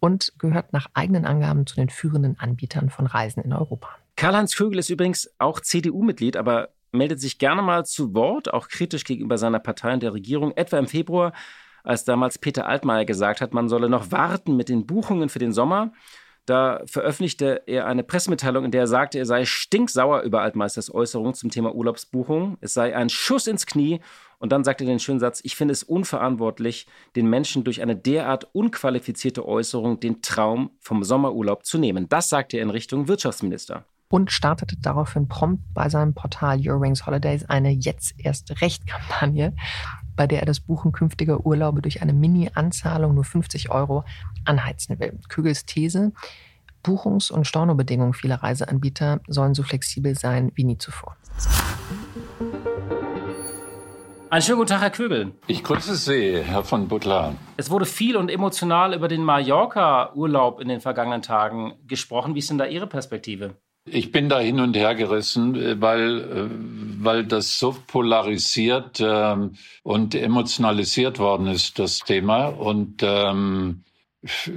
und 0.00 0.32
gehört 0.38 0.72
nach 0.72 0.86
eigenen 0.94 1.26
Angaben 1.26 1.66
zu 1.66 1.76
den 1.76 1.90
führenden 1.90 2.38
Anbietern 2.40 2.88
von 2.88 3.06
Reisen 3.06 3.42
in 3.42 3.52
Europa. 3.52 3.90
Karl-Heinz 4.16 4.56
Kögel 4.56 4.78
ist 4.78 4.88
übrigens 4.88 5.30
auch 5.38 5.60
CDU-Mitglied, 5.60 6.38
aber 6.38 6.70
meldet 6.90 7.20
sich 7.20 7.38
gerne 7.38 7.60
mal 7.60 7.84
zu 7.84 8.14
Wort, 8.14 8.52
auch 8.54 8.68
kritisch 8.68 9.04
gegenüber 9.04 9.36
seiner 9.36 9.58
Partei 9.58 9.92
und 9.92 10.02
der 10.02 10.14
Regierung. 10.14 10.56
Etwa 10.56 10.78
im 10.78 10.86
Februar 10.86 11.34
als 11.86 12.04
damals 12.04 12.38
Peter 12.38 12.66
Altmaier 12.66 13.04
gesagt 13.04 13.40
hat, 13.40 13.54
man 13.54 13.68
solle 13.68 13.88
noch 13.88 14.10
warten 14.10 14.56
mit 14.56 14.68
den 14.68 14.86
Buchungen 14.86 15.28
für 15.28 15.38
den 15.38 15.52
Sommer. 15.52 15.92
Da 16.44 16.82
veröffentlichte 16.86 17.62
er 17.66 17.86
eine 17.86 18.04
Pressemitteilung, 18.04 18.64
in 18.64 18.70
der 18.70 18.82
er 18.82 18.86
sagte, 18.86 19.18
er 19.18 19.26
sei 19.26 19.44
stinksauer 19.44 20.20
über 20.20 20.42
Altmeisters 20.42 20.94
Äußerung 20.94 21.34
zum 21.34 21.50
Thema 21.50 21.74
Urlaubsbuchung. 21.74 22.56
Es 22.60 22.72
sei 22.72 22.94
ein 22.94 23.08
Schuss 23.08 23.46
ins 23.46 23.66
Knie. 23.66 24.00
Und 24.38 24.52
dann 24.52 24.62
sagte 24.62 24.84
er 24.84 24.88
den 24.88 25.00
schönen 25.00 25.18
Satz, 25.18 25.40
ich 25.42 25.56
finde 25.56 25.72
es 25.72 25.82
unverantwortlich, 25.82 26.86
den 27.16 27.28
Menschen 27.28 27.64
durch 27.64 27.82
eine 27.82 27.96
derart 27.96 28.48
unqualifizierte 28.52 29.46
Äußerung 29.46 29.98
den 29.98 30.22
Traum 30.22 30.70
vom 30.78 31.02
Sommerurlaub 31.02 31.64
zu 31.64 31.78
nehmen. 31.78 32.08
Das 32.08 32.28
sagte 32.28 32.58
er 32.58 32.62
in 32.62 32.70
Richtung 32.70 33.08
Wirtschaftsminister 33.08 33.84
und 34.08 34.30
startete 34.30 34.76
daraufhin 34.80 35.28
prompt 35.28 35.62
bei 35.74 35.88
seinem 35.88 36.14
Portal 36.14 36.60
Eurowings 36.62 37.06
Holidays 37.06 37.44
eine 37.46 37.70
jetzt 37.70 38.14
erst 38.18 38.60
Recht-Kampagne, 38.60 39.54
bei 40.16 40.26
der 40.26 40.40
er 40.40 40.46
das 40.46 40.60
Buchen 40.60 40.92
künftiger 40.92 41.44
Urlaube 41.46 41.82
durch 41.82 42.02
eine 42.02 42.12
Mini-Anzahlung 42.12 43.14
nur 43.14 43.24
50 43.24 43.70
Euro 43.70 44.04
anheizen 44.44 44.98
will. 44.98 45.18
Kügels 45.28 45.66
These, 45.66 46.12
Buchungs- 46.82 47.30
und 47.30 47.46
Stornobedingungen 47.46 48.14
vieler 48.14 48.42
Reiseanbieter 48.42 49.20
sollen 49.28 49.54
so 49.54 49.62
flexibel 49.62 50.14
sein 50.14 50.52
wie 50.54 50.64
nie 50.64 50.78
zuvor. 50.78 51.16
Einen 54.28 54.42
schönen 54.42 54.58
guten 54.58 54.70
Tag, 54.70 54.80
Herr 54.80 54.90
Kögel. 54.90 55.32
Ich 55.46 55.62
grüße 55.62 55.94
Sie, 55.94 56.42
Herr 56.42 56.64
von 56.64 56.88
Butler. 56.88 57.34
Es 57.56 57.70
wurde 57.70 57.86
viel 57.86 58.16
und 58.16 58.28
emotional 58.28 58.92
über 58.92 59.06
den 59.06 59.22
Mallorca-Urlaub 59.22 60.60
in 60.60 60.68
den 60.68 60.80
vergangenen 60.80 61.22
Tagen 61.22 61.74
gesprochen. 61.86 62.34
Wie 62.34 62.40
ist 62.40 62.50
denn 62.50 62.58
da 62.58 62.66
Ihre 62.66 62.86
Perspektive? 62.88 63.56
Ich 63.88 64.10
bin 64.10 64.28
da 64.28 64.40
hin 64.40 64.58
und 64.58 64.76
her 64.76 64.96
gerissen, 64.96 65.80
weil, 65.80 66.20
äh, 66.20 66.48
weil 67.04 67.24
das 67.24 67.58
so 67.58 67.76
polarisiert 67.86 69.00
ähm, 69.00 69.52
und 69.84 70.14
emotionalisiert 70.14 71.20
worden 71.20 71.46
ist, 71.46 71.78
das 71.78 72.00
Thema. 72.00 72.46
Und 72.46 73.02
ähm, 73.04 73.84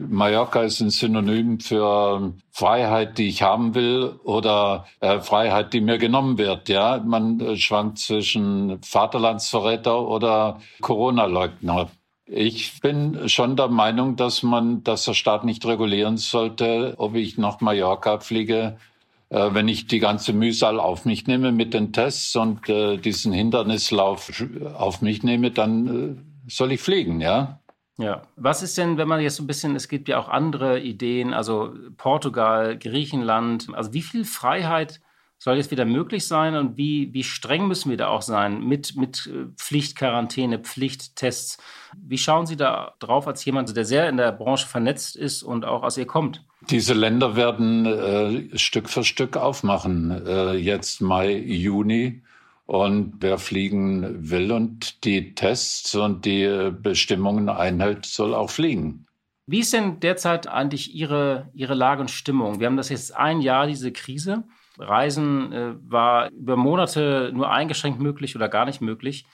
Mallorca 0.10 0.64
ist 0.64 0.80
ein 0.80 0.90
Synonym 0.90 1.60
für 1.60 2.34
Freiheit, 2.52 3.20
die 3.20 3.28
ich 3.28 3.44
haben 3.44 3.76
will 3.76 4.20
oder 4.24 4.88
äh, 5.00 5.20
Freiheit, 5.20 5.74
die 5.74 5.82
mir 5.82 6.00
genommen 6.00 6.40
wird. 6.40 6.68
Ja, 6.68 7.00
man 7.06 7.40
äh, 7.40 7.56
schwankt 7.56 8.00
zwischen 8.00 8.82
Vaterlandsverräter 8.82 10.08
oder 10.08 10.60
Corona-Leugner. 10.82 11.92
Ich 12.26 12.80
bin 12.82 13.28
schon 13.28 13.56
der 13.56 13.70
Meinung, 13.70 14.16
dass 14.16 14.44
man, 14.44 14.84
dass 14.84 15.06
der 15.06 15.14
Staat 15.14 15.44
nicht 15.46 15.66
regulieren 15.66 16.18
sollte, 16.18 16.94
ob 16.98 17.16
ich 17.16 17.38
nach 17.38 17.60
Mallorca 17.60 18.20
fliege, 18.20 18.78
äh, 18.78 18.89
wenn 19.30 19.68
ich 19.68 19.88
die 19.88 20.00
ganze 20.00 20.34
Mühsal 20.34 20.80
auf 20.80 21.06
mich 21.06 21.28
nehme 21.28 21.52
mit 21.52 21.74
den 21.74 21.94
Tests 21.94 22.36
und 22.36 22.68
äh, 22.68 22.98
diesen 22.98 23.32
Hindernislauf 23.32 24.32
auf 24.76 25.02
mich 25.02 25.24
nehme, 25.24 25.52
dann 25.52 25.88
äh, 25.88 26.52
soll 26.52 26.72
ich 26.72 26.82
fliegen, 26.82 27.22
ja. 27.22 27.60
Ja, 27.98 28.22
was 28.38 28.64
ist 28.64 28.78
denn, 28.78 28.98
wenn 28.98 29.10
man 29.10 29.20
jetzt 29.20 29.36
so 29.36 29.44
ein 29.44 29.48
bisschen, 29.48 29.76
es 29.76 29.90
gibt 29.90 30.08
ja 30.08 30.18
auch 30.18 30.30
andere 30.30 30.80
Ideen, 30.80 31.34
also 31.34 31.74
Portugal, 31.98 32.78
Griechenland, 32.78 33.68
also 33.74 33.94
wie 33.94 34.02
viel 34.02 34.24
Freiheit 34.24 35.02
soll 35.38 35.58
jetzt 35.58 35.72
wieder 35.72 35.86
möglich 35.86 36.26
sein 36.26 36.56
und 36.56 36.78
wie, 36.78 37.14
wie 37.14 37.24
streng 37.24 37.68
müssen 37.68 37.90
wir 37.90 37.98
da 37.98 38.08
auch 38.08 38.22
sein 38.22 38.62
mit, 38.62 38.96
mit 38.96 39.28
äh, 39.28 39.48
Pflichtquarantäne, 39.56 40.60
Pflichttests? 40.60 41.58
Wie 41.96 42.18
schauen 42.18 42.46
Sie 42.46 42.58
da 42.58 42.96
drauf 43.00 43.28
als 43.28 43.44
jemand, 43.46 43.76
der 43.76 43.86
sehr 43.86 44.10
in 44.10 44.18
der 44.18 44.32
Branche 44.32 44.68
vernetzt 44.68 45.16
ist 45.16 45.44
und 45.44 45.66
auch 45.66 45.84
aus 45.84 45.98
ihr 45.98 46.08
kommt? 46.08 46.46
Diese 46.70 46.94
Länder 46.94 47.36
werden 47.36 47.86
äh, 47.86 48.58
Stück 48.58 48.90
für 48.90 49.04
Stück 49.04 49.38
aufmachen, 49.38 50.26
äh, 50.26 50.54
jetzt 50.54 51.02
Mai, 51.02 51.36
Juni. 51.36 52.22
Und 52.66 53.16
wer 53.22 53.40
fliegen 53.40 54.30
will 54.30 54.52
und 54.52 55.04
die 55.04 55.34
Tests 55.34 55.96
und 55.96 56.26
die 56.26 56.70
Bestimmungen 56.72 57.50
einhält, 57.50 58.06
soll 58.06 58.36
auch 58.36 58.52
fliegen. 58.52 59.08
Wie 59.48 59.62
ist 59.62 59.74
denn 59.74 60.00
derzeit 60.00 60.48
eigentlich 60.48 60.94
Ihre, 60.94 61.50
Ihre 61.56 61.74
Lage 61.74 62.02
und 62.02 62.12
Stimmung? 62.12 62.60
Wir 62.60 62.68
haben 62.68 62.78
das 62.78 62.90
jetzt 62.90 63.18
ein 63.18 63.42
Jahr, 63.42 63.66
diese 63.66 63.92
Krise. 63.92 64.44
Reisen 64.78 65.52
äh, 65.52 65.74
war 65.82 66.30
über 66.30 66.56
Monate 66.56 67.32
nur 67.34 67.50
eingeschränkt 67.50 68.00
möglich 68.00 68.36
oder 68.36 68.48
gar 68.48 68.66
nicht 68.66 68.82
möglich. 68.82 69.26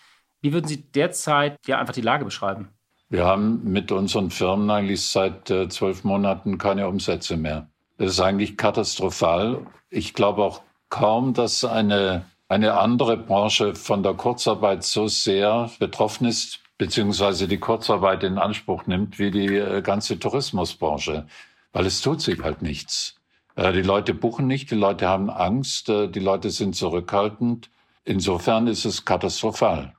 Wie 0.41 0.53
würden 0.53 0.67
Sie 0.67 0.89
derzeit 0.89 1.57
ja 1.67 1.77
einfach 1.77 1.93
die 1.93 1.99
Lage 1.99 2.23
beschreiben? 2.23 2.69
Wir 3.15 3.23
haben 3.23 3.61
mit 3.63 3.93
unseren 3.93 4.29
Firmen 4.29 4.69
eigentlich 4.69 5.01
seit 5.01 5.49
äh, 5.49 5.69
zwölf 5.69 6.03
Monaten 6.03 6.57
keine 6.57 6.89
Umsätze 6.89 7.37
mehr. 7.37 7.69
Das 7.97 8.11
ist 8.11 8.19
eigentlich 8.19 8.57
katastrophal. 8.57 9.65
Ich 9.89 10.13
glaube 10.13 10.43
auch 10.43 10.63
kaum, 10.89 11.33
dass 11.33 11.63
eine 11.63 12.25
eine 12.49 12.77
andere 12.77 13.15
Branche 13.15 13.73
von 13.73 14.03
der 14.03 14.15
Kurzarbeit 14.15 14.83
so 14.83 15.07
sehr 15.07 15.71
betroffen 15.79 16.27
ist, 16.27 16.59
beziehungsweise 16.77 17.47
die 17.47 17.57
Kurzarbeit 17.57 18.21
in 18.25 18.37
Anspruch 18.37 18.85
nimmt, 18.85 19.17
wie 19.17 19.31
die 19.31 19.55
äh, 19.55 19.81
ganze 19.81 20.19
Tourismusbranche. 20.19 21.25
Weil 21.71 21.85
es 21.85 22.01
tut 22.01 22.19
sich 22.19 22.43
halt 22.43 22.61
nichts. 22.61 23.15
Äh, 23.55 23.71
die 23.71 23.81
Leute 23.81 24.13
buchen 24.13 24.45
nicht, 24.45 24.71
die 24.71 24.75
Leute 24.75 25.07
haben 25.07 25.29
Angst, 25.29 25.87
die 25.87 26.19
Leute 26.19 26.49
sind 26.49 26.75
zurückhaltend. 26.75 27.69
Insofern 28.03 28.67
ist 28.67 28.83
es 28.83 29.05
katastrophal. 29.05 29.93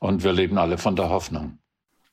Und 0.00 0.24
wir 0.24 0.32
leben 0.32 0.58
alle 0.58 0.76
von 0.76 0.96
der 0.96 1.08
Hoffnung. 1.08 1.61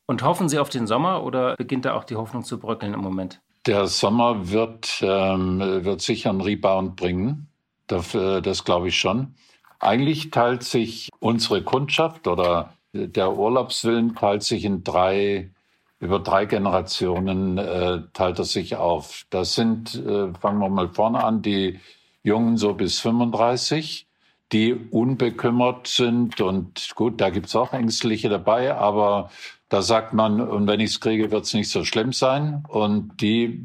Und 0.09 0.23
hoffen 0.23 0.49
Sie 0.49 0.57
auf 0.57 0.69
den 0.69 0.87
Sommer 0.87 1.23
oder 1.23 1.55
beginnt 1.55 1.85
da 1.85 1.93
auch 1.93 2.03
die 2.03 2.15
Hoffnung 2.15 2.43
zu 2.43 2.57
bröckeln 2.57 2.95
im 2.95 2.99
Moment? 2.99 3.41
Der 3.67 3.85
Sommer 3.85 4.49
wird, 4.49 5.03
ähm, 5.03 5.59
wird 5.59 6.01
sicher 6.01 6.31
einen 6.31 6.41
Rebound 6.41 6.95
bringen. 6.95 7.47
Das, 7.85 8.13
das 8.13 8.65
glaube 8.65 8.87
ich 8.87 8.97
schon. 8.97 9.35
Eigentlich 9.77 10.31
teilt 10.31 10.63
sich 10.63 11.09
unsere 11.19 11.61
Kundschaft 11.61 12.27
oder 12.27 12.73
der 12.91 13.37
Urlaubswillen 13.37 14.15
teilt 14.15 14.41
sich 14.41 14.65
in 14.65 14.83
drei, 14.83 15.51
über 15.99 16.17
drei 16.17 16.45
Generationen 16.45 17.59
äh, 17.59 18.01
teilt 18.13 18.39
er 18.39 18.45
sich 18.45 18.77
auf. 18.77 19.27
Das 19.29 19.53
sind, 19.53 19.93
äh, 19.93 20.33
fangen 20.33 20.57
wir 20.57 20.69
mal 20.69 20.89
vorne 20.89 21.23
an, 21.23 21.43
die 21.43 21.79
Jungen 22.23 22.57
so 22.57 22.73
bis 22.73 22.99
35, 22.99 24.07
die 24.53 24.73
unbekümmert 24.73 25.85
sind 25.85 26.41
und 26.41 26.95
gut, 26.95 27.21
da 27.21 27.29
gibt's 27.29 27.55
auch 27.55 27.73
Ängstliche 27.73 28.29
dabei, 28.29 28.73
aber 28.73 29.29
da 29.69 29.83
sagt 29.83 30.13
man, 30.13 30.41
und 30.41 30.65
wenn 30.65 30.79
ich's 30.79 30.99
kriege, 30.99 31.29
wird's 31.31 31.53
nicht 31.53 31.69
so 31.69 31.85
schlimm 31.85 32.11
sein. 32.11 32.63
Und 32.67 33.21
die 33.21 33.63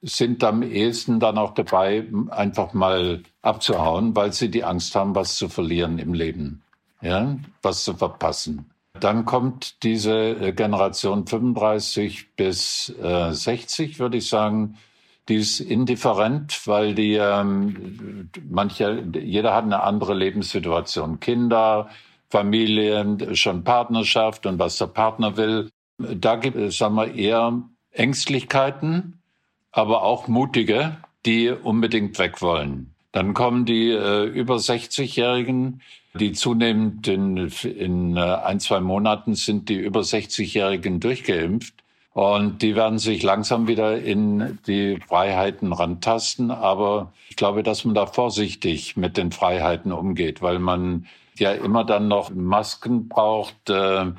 sind 0.00 0.42
am 0.42 0.62
ehesten 0.62 1.20
dann 1.20 1.36
auch 1.36 1.52
dabei, 1.52 2.06
einfach 2.30 2.72
mal 2.72 3.22
abzuhauen, 3.42 4.16
weil 4.16 4.32
sie 4.32 4.50
die 4.50 4.64
Angst 4.64 4.94
haben, 4.94 5.14
was 5.14 5.36
zu 5.36 5.50
verlieren 5.50 5.98
im 5.98 6.14
Leben, 6.14 6.62
ja, 7.02 7.36
was 7.60 7.84
zu 7.84 7.94
verpassen. 7.94 8.70
Dann 9.00 9.26
kommt 9.26 9.82
diese 9.82 10.52
Generation 10.54 11.26
35 11.26 12.34
bis 12.34 12.92
äh, 13.00 13.32
60, 13.32 13.98
würde 13.98 14.16
ich 14.16 14.28
sagen. 14.28 14.76
Die 15.28 15.36
ist 15.36 15.60
indifferent, 15.60 16.66
weil 16.66 16.94
die 16.94 17.14
ähm, 17.14 18.30
manche, 18.48 19.04
jeder 19.14 19.54
hat 19.54 19.64
eine 19.64 19.82
andere 19.82 20.14
Lebenssituation. 20.14 21.20
Kinder, 21.20 21.90
Familien, 22.30 23.34
schon 23.36 23.64
Partnerschaft 23.64 24.46
und 24.46 24.58
was 24.58 24.78
der 24.78 24.86
Partner 24.86 25.36
will. 25.36 25.70
Da 25.98 26.36
gibt 26.36 26.56
es, 26.56 26.78
sagen 26.78 26.94
wir, 26.94 27.14
eher 27.14 27.62
Ängstlichkeiten, 27.92 29.20
aber 29.72 30.02
auch 30.02 30.28
mutige, 30.28 30.96
die 31.26 31.50
unbedingt 31.50 32.18
weg 32.18 32.40
wollen. 32.42 32.94
Dann 33.12 33.34
kommen 33.34 33.64
die 33.64 33.90
äh, 33.90 34.24
über 34.24 34.56
60-Jährigen, 34.56 35.80
die 36.14 36.32
zunehmend 36.32 37.08
in, 37.08 37.50
in 37.64 38.16
äh, 38.16 38.20
ein, 38.20 38.60
zwei 38.60 38.80
Monaten 38.80 39.34
sind 39.34 39.68
die 39.68 39.76
über 39.76 40.00
60-Jährigen 40.00 41.00
durchgeimpft. 41.00 41.74
Und 42.12 42.62
die 42.62 42.74
werden 42.74 42.98
sich 42.98 43.22
langsam 43.22 43.68
wieder 43.68 44.00
in 44.00 44.58
die 44.66 44.98
Freiheiten 45.06 45.72
rantasten. 45.72 46.50
Aber 46.50 47.12
ich 47.28 47.36
glaube, 47.36 47.62
dass 47.62 47.84
man 47.84 47.94
da 47.94 48.06
vorsichtig 48.06 48.96
mit 48.96 49.16
den 49.16 49.30
Freiheiten 49.30 49.92
umgeht, 49.92 50.42
weil 50.42 50.58
man 50.58 51.06
ja 51.38 51.52
immer 51.52 51.84
dann 51.84 52.08
noch 52.08 52.30
Masken 52.30 53.08
braucht. 53.08 53.70
Äh, 53.70 54.12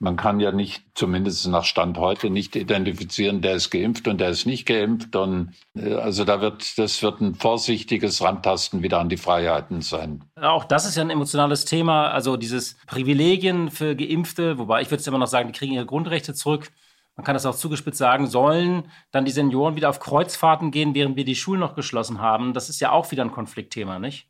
man 0.00 0.16
kann 0.16 0.38
ja 0.38 0.52
nicht, 0.52 0.84
zumindest 0.94 1.46
nach 1.48 1.64
Stand 1.64 1.96
heute, 1.98 2.28
nicht 2.28 2.56
identifizieren, 2.56 3.40
der 3.40 3.54
ist 3.54 3.70
geimpft 3.70 4.06
und 4.06 4.20
der 4.20 4.28
ist 4.28 4.44
nicht 4.44 4.66
geimpft. 4.66 5.16
Und 5.16 5.54
äh, 5.74 5.94
also 5.94 6.24
da 6.24 6.40
wird, 6.40 6.78
das 6.78 7.02
wird 7.02 7.20
ein 7.20 7.34
vorsichtiges 7.34 8.22
Rantasten 8.22 8.82
wieder 8.82 9.00
an 9.00 9.08
die 9.08 9.16
Freiheiten 9.16 9.80
sein. 9.80 10.22
Auch 10.40 10.64
das 10.64 10.84
ist 10.84 10.96
ja 10.96 11.02
ein 11.02 11.10
emotionales 11.10 11.64
Thema. 11.64 12.08
Also 12.10 12.36
dieses 12.36 12.76
Privilegien 12.86 13.70
für 13.70 13.96
Geimpfte, 13.96 14.58
wobei 14.58 14.82
ich 14.82 14.90
würde 14.90 15.00
es 15.00 15.06
immer 15.06 15.18
noch 15.18 15.26
sagen, 15.26 15.48
die 15.48 15.58
kriegen 15.58 15.72
ihre 15.72 15.86
Grundrechte 15.86 16.34
zurück. 16.34 16.70
Man 17.16 17.24
kann 17.24 17.34
das 17.34 17.46
auch 17.46 17.54
zugespitzt 17.54 17.98
sagen, 17.98 18.26
sollen 18.26 18.84
dann 19.12 19.24
die 19.24 19.30
Senioren 19.30 19.76
wieder 19.76 19.88
auf 19.88 20.00
Kreuzfahrten 20.00 20.72
gehen, 20.72 20.94
während 20.94 21.16
wir 21.16 21.24
die 21.24 21.36
Schulen 21.36 21.60
noch 21.60 21.76
geschlossen 21.76 22.20
haben. 22.20 22.52
Das 22.52 22.68
ist 22.68 22.80
ja 22.80 22.90
auch 22.90 23.10
wieder 23.12 23.24
ein 23.24 23.30
Konfliktthema, 23.30 24.00
nicht? 24.00 24.26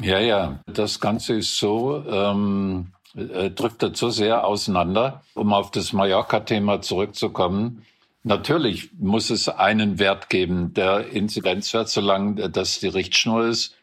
Ja, 0.00 0.18
ja, 0.18 0.60
das 0.66 1.00
Ganze 1.00 1.34
ist 1.34 1.58
so, 1.58 2.04
ähm, 2.06 2.92
äh, 3.14 3.50
driftet 3.50 3.96
so 3.96 4.10
sehr 4.10 4.44
auseinander, 4.44 5.22
um 5.34 5.52
auf 5.54 5.70
das 5.70 5.92
Mallorca-Thema 5.92 6.82
zurückzukommen. 6.82 7.84
Natürlich 8.22 8.90
muss 8.98 9.30
es 9.30 9.48
einen 9.48 9.98
Wert 9.98 10.28
geben, 10.28 10.74
der 10.74 11.10
Inzidenzwert, 11.12 11.88
solange 11.88 12.50
das 12.50 12.80
die 12.80 12.88
Richtschnur 12.88 13.46
ist. 13.46 13.74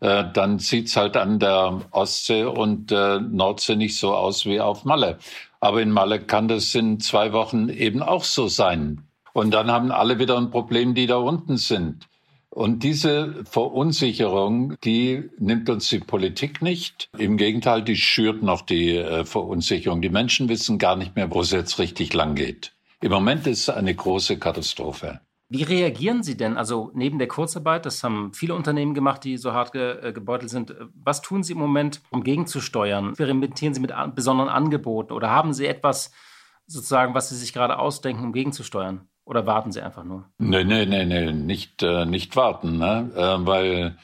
Äh, 0.00 0.24
dann 0.32 0.58
sieht's 0.58 0.96
halt 0.96 1.16
an 1.16 1.38
der 1.38 1.82
Ostsee 1.92 2.44
und 2.44 2.90
äh, 2.90 3.20
Nordsee 3.20 3.76
nicht 3.76 3.96
so 3.96 4.14
aus 4.14 4.46
wie 4.46 4.60
auf 4.60 4.84
Malle. 4.84 5.18
Aber 5.60 5.80
in 5.80 5.90
Malle 5.90 6.20
kann 6.20 6.48
das 6.48 6.74
in 6.74 6.98
zwei 6.98 7.32
Wochen 7.32 7.68
eben 7.68 8.02
auch 8.02 8.24
so 8.24 8.48
sein. 8.48 9.06
Und 9.32 9.52
dann 9.52 9.70
haben 9.70 9.92
alle 9.92 10.18
wieder 10.18 10.36
ein 10.36 10.50
Problem, 10.50 10.94
die 10.94 11.06
da 11.06 11.16
unten 11.16 11.58
sind. 11.58 12.06
Und 12.54 12.84
diese 12.84 13.44
Verunsicherung, 13.50 14.76
die 14.84 15.28
nimmt 15.38 15.68
uns 15.68 15.88
die 15.88 15.98
Politik 15.98 16.62
nicht. 16.62 17.08
Im 17.18 17.36
Gegenteil, 17.36 17.82
die 17.82 17.96
schürt 17.96 18.44
noch 18.44 18.60
die 18.60 18.96
äh, 18.96 19.24
Verunsicherung. 19.24 20.00
Die 20.00 20.08
Menschen 20.08 20.48
wissen 20.48 20.78
gar 20.78 20.94
nicht 20.94 21.16
mehr, 21.16 21.32
wo 21.32 21.40
es 21.40 21.50
jetzt 21.50 21.80
richtig 21.80 22.14
lang 22.14 22.36
geht. 22.36 22.72
Im 23.00 23.10
Moment 23.10 23.44
ist 23.48 23.62
es 23.62 23.70
eine 23.70 23.92
große 23.92 24.38
Katastrophe. 24.38 25.20
Wie 25.48 25.64
reagieren 25.64 26.22
Sie 26.22 26.36
denn? 26.36 26.56
Also 26.56 26.92
neben 26.94 27.18
der 27.18 27.26
Kurzarbeit, 27.26 27.86
das 27.86 28.04
haben 28.04 28.32
viele 28.32 28.54
Unternehmen 28.54 28.94
gemacht, 28.94 29.24
die 29.24 29.36
so 29.36 29.52
hart 29.52 29.72
ge 29.72 30.10
äh, 30.10 30.12
gebeutelt 30.12 30.50
sind. 30.50 30.76
Was 30.94 31.22
tun 31.22 31.42
Sie 31.42 31.54
im 31.54 31.58
Moment, 31.58 32.02
um 32.10 32.22
gegenzusteuern? 32.22 33.08
Experimentieren 33.08 33.74
Sie 33.74 33.80
mit 33.80 33.92
besonderen 34.14 34.48
Angeboten 34.48 35.12
oder 35.12 35.28
haben 35.28 35.54
Sie 35.54 35.66
etwas 35.66 36.12
sozusagen, 36.68 37.14
was 37.14 37.30
Sie 37.30 37.36
sich 37.36 37.52
gerade 37.52 37.80
ausdenken, 37.80 38.22
um 38.22 38.32
gegenzusteuern? 38.32 39.08
Oder 39.26 39.46
warten 39.46 39.72
Sie 39.72 39.80
einfach 39.80 40.04
nur? 40.04 40.30
Nee, 40.38 40.64
nee, 40.64 40.86
nee, 40.86 41.04
nee, 41.06 41.32
nicht, 41.32 41.82
äh, 41.82 42.04
nicht 42.06 42.36
warten, 42.36 42.78
ne? 42.78 43.10
Äh, 43.16 43.46
weil 43.46 43.96